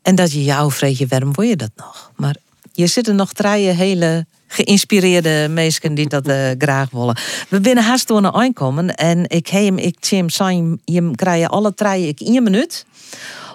[0.02, 2.12] En dat je jou vreet waarom word je dat nog?
[2.16, 2.36] Maar
[2.72, 7.16] je zit er nog drie hele geïnspireerde mensen die dat uh, graag willen.
[7.48, 11.74] We binnen haast door naar aankomen en ik hem, ik Jim zijn, je krijg alle
[11.74, 12.84] drie ik één minuut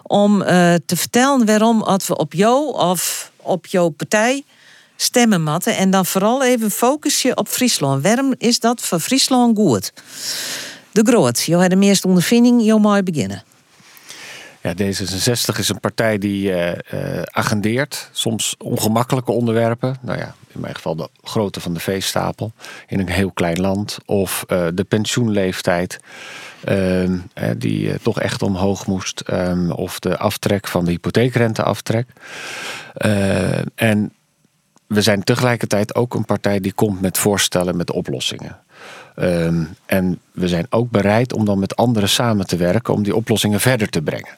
[0.03, 0.47] om uh,
[0.85, 4.43] te vertellen waarom als we op jou of op jouw partij
[4.95, 8.03] stemmen matten en dan vooral even focus je op Friesland.
[8.03, 9.93] Waarom is dat voor Friesland goed?
[10.91, 13.43] De Groot, jou hebt de meeste ondervinding, jou mooi beginnen.
[14.61, 16.71] Ja, D66 is een partij die uh,
[17.23, 19.97] agendeert, soms ongemakkelijke onderwerpen.
[20.01, 22.51] Nou ja, in mijn geval de grootte van de veestapel
[22.87, 23.97] in een heel klein land.
[24.05, 25.99] Of uh, de pensioenleeftijd,
[26.63, 27.17] ehm,
[27.57, 29.23] die toch echt omhoog moest.
[29.29, 32.07] Um, of de aftrek van de hypotheekrenteaftrek.
[33.75, 34.11] en
[34.87, 38.57] we zijn tegelijkertijd ook een partij die komt met voorstellen, met oplossingen.
[39.15, 43.15] Um, en we zijn ook bereid om dan met anderen samen te werken om die
[43.15, 44.37] oplossingen verder te brengen.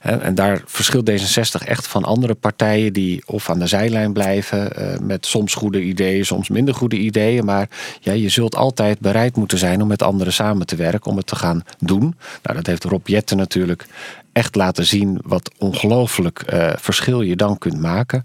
[0.00, 4.98] En daar verschilt D66 echt van andere partijen die of aan de zijlijn blijven uh,
[4.98, 7.44] met soms goede ideeën, soms minder goede ideeën.
[7.44, 7.68] Maar
[8.00, 11.26] ja, je zult altijd bereid moeten zijn om met anderen samen te werken, om het
[11.26, 12.16] te gaan doen.
[12.42, 13.86] Nou, dat heeft Rob Jetten natuurlijk
[14.32, 18.24] echt laten zien wat ongelooflijk uh, verschil je dan kunt maken.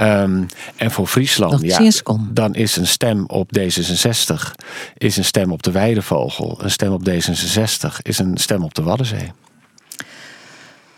[0.00, 0.46] Um,
[0.76, 1.90] en voor Friesland, ja,
[2.30, 4.34] dan is een stem op D66,
[4.96, 8.82] is een stem op de Weidevogel, een stem op D66, is een stem op de
[8.82, 9.32] Waddenzee.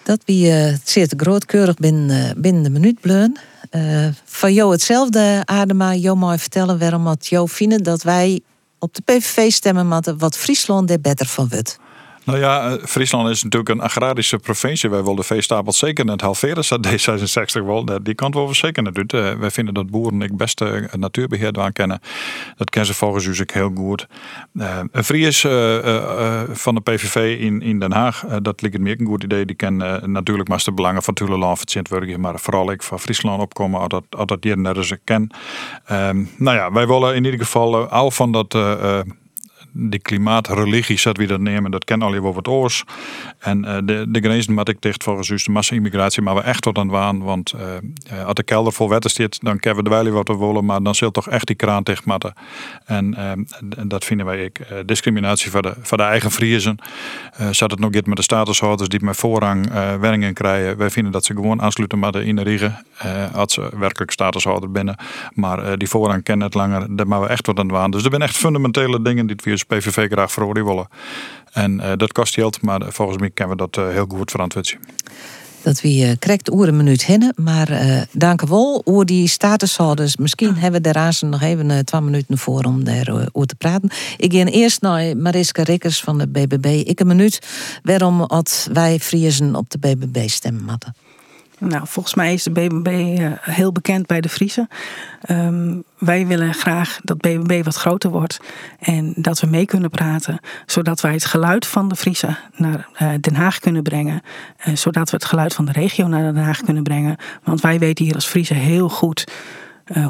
[0.06, 3.36] Dat wie uh, zeer grootkeurig binnen, uh, binnen de minuut bleun.
[3.70, 8.40] Uh, van jou hetzelfde, Adema, jou mooi vertellen waarom het jou vinden dat wij
[8.78, 9.88] op de PVV stemmen
[10.18, 11.78] wat Friesland er beter van wordt.
[12.26, 14.90] Nou ja, Friesland is natuurlijk een agrarische provincie.
[14.90, 17.84] Wij willen de veestapel zeker net halveren, zat D66 wel.
[18.02, 19.12] Die kant wel zeker net uit.
[19.12, 22.00] Uh, wij vinden dat boeren ik best uh, natuurbeheer aan kennen.
[22.56, 24.06] Dat kennen ze volgens u heel goed.
[24.92, 25.40] Een Fries
[26.52, 29.44] van de PVV in, in Den Haag, dat lijkt me een goed idee.
[29.44, 33.42] Die kennen natuurlijk maar de belangen van Tuleland, van Sint maar vooral ik van Friesland
[33.42, 35.30] opkomen, als dat, dat hier net eens ken.
[35.92, 38.54] Um, nou ja, wij willen in ieder geval al van dat
[39.78, 42.84] die klimaatreligie, zat wie dat nemen, dat kennen al wel wat oors.
[43.38, 46.62] En uh, de, de grenzen moet ik dicht volgens u de massa-immigratie, maar we echt
[46.62, 47.22] tot aan waan.
[47.22, 47.54] Want
[48.12, 50.64] uh, als de kelder vol wetten zit, dan kennen we de wel wat we willen,
[50.64, 52.32] maar dan zult toch echt die kraan dicht moeten.
[52.84, 53.32] En, uh,
[53.86, 56.78] dat vinden wij ik discriminatie voor de, voor de eigen Friezen.
[57.50, 59.70] zat het nog iets met de statushouders die met voorrang
[60.00, 60.76] werking krijgen.
[60.76, 62.84] Wij vinden dat ze gewoon aansluiten de in de riegen,
[63.32, 64.96] als ze werkelijk statushouder binnen.
[65.32, 67.90] Maar die voorrang kennen het langer, daar maken we echt tot aan waan.
[67.90, 70.88] Dus er zijn echt fundamentele dingen die we PVV graag veroordelen.
[71.52, 74.78] En uh, dat kost geld, maar volgens mij kunnen we dat uh, heel goed verantwoorden.
[75.62, 77.68] Dat we uh, correct oer een minuut hinnen, maar
[78.12, 80.16] dank wel oer die statushouders.
[80.16, 83.90] Misschien hebben we daar nog even twee minuten voor om daar over te praten.
[84.16, 86.82] Ik ga eerst naar Mariska Rikkers van de BBB.
[86.86, 87.38] Ik een minuut
[87.82, 88.26] waarom
[88.72, 90.78] wij Friesen op de BBB stemmen.
[91.58, 94.68] Nou, volgens mij is de BBB uh, heel bekend bij de Friese.
[95.30, 98.40] Um, wij willen graag dat BBB wat groter wordt
[98.78, 103.10] en dat we mee kunnen praten, zodat wij het geluid van de Friese naar uh,
[103.20, 104.22] Den Haag kunnen brengen,
[104.66, 107.16] uh, zodat we het geluid van de regio naar Den Haag kunnen brengen.
[107.42, 109.24] Want wij weten hier als Friese heel goed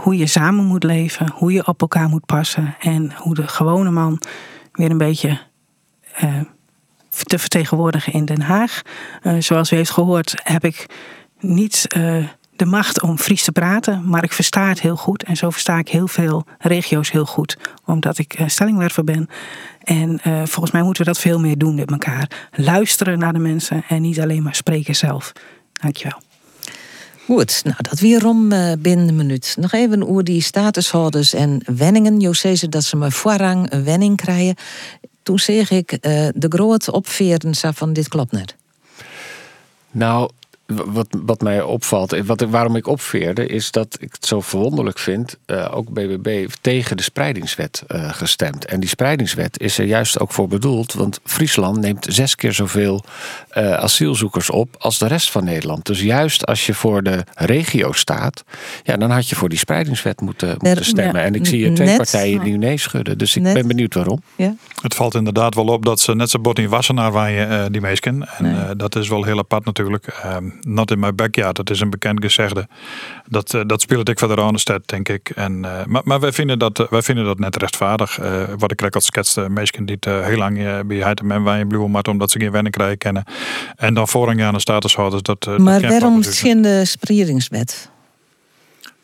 [0.02, 3.90] hoe je samen moet leven, hoe je op elkaar moet passen en hoe de gewone
[3.90, 4.20] man
[4.72, 5.38] weer een beetje
[7.08, 8.82] te vertegenwoordigen in Den Haag.
[9.38, 10.86] zoals u heeft gehoord, heb ik
[11.40, 15.22] niet uh, de macht om Fries te praten, maar ik versta het heel goed.
[15.22, 19.28] En zo versta ik heel veel regio's heel goed, omdat ik uh, stellingwerver ben.
[19.82, 22.48] En uh, volgens mij moeten we dat veel meer doen met elkaar.
[22.52, 25.32] Luisteren naar de mensen en niet alleen maar spreken zelf.
[25.72, 26.20] Dankjewel.
[27.24, 29.56] Goed, nou dat weer om uh, binnen een minuut.
[29.58, 32.20] Nog even over die statushouders en wenningen.
[32.20, 34.54] Jo zei ze dat ze maar voorrang een wenning krijgen.
[35.22, 35.98] Toen zeg ik uh,
[36.34, 38.56] de grote opveren van dit klopt net.
[39.90, 40.30] Nou,
[40.66, 45.38] wat, wat mij opvalt, wat, waarom ik opveerde, is dat ik het zo verwonderlijk vind,
[45.46, 48.64] uh, ook BBB tegen de spreidingswet uh, gestemd.
[48.64, 53.04] En die spreidingswet is er juist ook voor bedoeld, want Friesland neemt zes keer zoveel
[53.58, 55.86] uh, asielzoekers op als de rest van Nederland.
[55.86, 58.44] Dus juist als je voor de regio staat,
[58.82, 61.20] ja, dan had je voor die spreidingswet moeten, moeten stemmen.
[61.20, 63.54] Ja, en ik zie hier twee net, partijen die nee schudden, dus ik net.
[63.54, 64.22] ben benieuwd waarom.
[64.36, 64.54] Ja.
[64.80, 67.80] Het valt inderdaad wel op dat ze net zo bot in Wassenaar waar je die
[67.80, 68.28] meesken.
[68.38, 68.76] En nee.
[68.76, 70.06] dat is wel heel apart natuurlijk.
[70.06, 71.56] Ehm, not in my backyard.
[71.56, 72.68] Dat is een bekend gezegde.
[73.28, 75.30] Dat, uh, dat speelt ik verder aan de stad, denk ik.
[75.30, 78.18] En, uh, maar maar wij, vinden dat, uh, wij vinden dat net rechtvaardig.
[78.58, 82.30] wat ik al schetste, mensen die het heel lang bij het en Blue maar omdat
[82.30, 83.24] ze geen wennen krijgen kennen.
[83.76, 85.22] En dan vorig jaar een statushouders.
[85.22, 87.90] Dat, maar dat waarom geen de spreidingswet?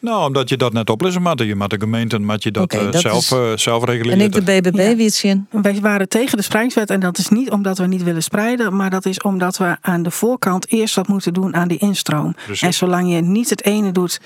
[0.02, 1.40] Nou, omdat je dat net oplossen moet.
[1.40, 3.30] Je moet de gemeente moet je dat, okay, dat zelf, is...
[3.30, 4.18] uh, zelf reguleren.
[4.18, 4.96] En ik de BBB, ja.
[4.96, 5.46] wie het zien?
[5.50, 8.90] Wij waren tegen de spreidingswet en dat is niet omdat we niet willen spreiden, maar
[8.90, 12.34] dat is omdat we aan de voorkant eerst wat moeten doen aan die instroom.
[12.44, 12.62] Precies.
[12.62, 14.20] En zolang je niet het ene doet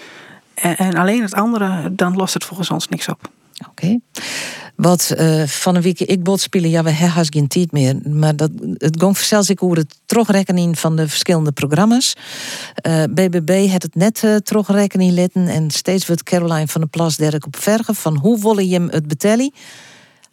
[0.54, 3.18] en, en alleen het andere, dan lost het volgens ons niks op.
[3.68, 3.70] Oké.
[3.70, 4.00] Okay.
[4.76, 7.96] Wat uh, van een week ik bot spelen, ja, we hebben geen tijd meer.
[8.08, 12.14] Maar dat, het ging zelfs ik over het terugrekening van de verschillende programma's.
[12.86, 15.48] Uh, BBB had het net uh, terugrekening litten.
[15.48, 18.88] En steeds wordt Caroline van der Plas Dirk op vergen van hoe willen je hem
[18.88, 19.52] het betellen.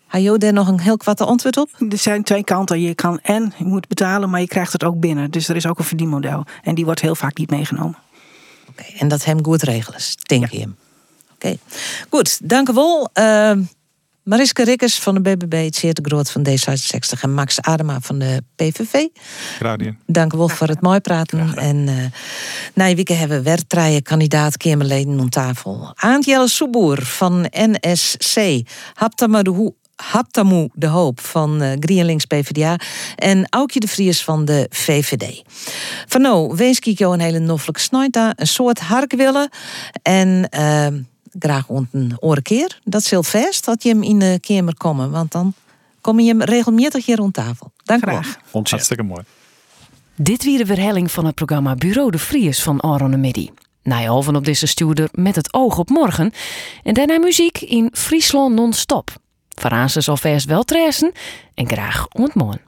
[0.06, 1.70] Had je daar nog een heel kwatte antwoord op?
[1.90, 2.82] Er zijn twee kanten.
[2.82, 5.32] Je kan en je moet betalen, maar je krijgt het ook binnen.
[5.32, 6.46] Dus er is ook een verdienmodel.
[6.64, 7.98] En die wordt heel vaak niet meegenomen.
[8.70, 10.76] Oké, okay, en dat hem goed regelen, denk je hem.
[11.34, 11.60] Oké, okay.
[12.10, 13.10] goed, dank u wel.
[13.14, 13.52] Uh,
[14.24, 18.20] Mariska Rikkers van de BBB, het zeer te groot van D66 en Max Adema van
[18.20, 19.08] de PVV.
[19.56, 21.56] Graag Dank u wel voor het mooi praten.
[21.56, 22.06] En uh,
[22.74, 25.92] na je weken hebben we werktreien kandidaat Kamerleden aan tafel.
[25.96, 28.62] Aantjelle Soeboer van NSC,
[28.94, 32.76] Haptamaru Haptamu de Hoop van uh, GroenLinks PvdA
[33.16, 35.42] en Aukje de Vries van de VVD.
[36.08, 39.50] Van nou, wees ik jou een hele noffelijke snuita, een soort harkwillen
[40.02, 40.50] en...
[40.58, 40.88] Uh,
[41.40, 42.80] graag een oren keer.
[42.84, 45.12] Dat is vast dat je hem in de kamer komen.
[45.12, 45.54] Want dan
[46.02, 47.72] kom je hem regelmatig hier rond tafel.
[47.84, 48.38] Dank graag.
[48.52, 49.24] Hartstikke mooi.
[50.16, 53.52] Dit weer de verhelling van het programma Bureau de Vries van Aron Midi.
[53.84, 56.32] Nijhalven op deze stuurder met het oog op morgen.
[56.84, 59.12] En daarna muziek in Friesland non-stop.
[59.50, 61.12] Verrazen zal vast wel tressen
[61.54, 62.60] en graag ontmoen.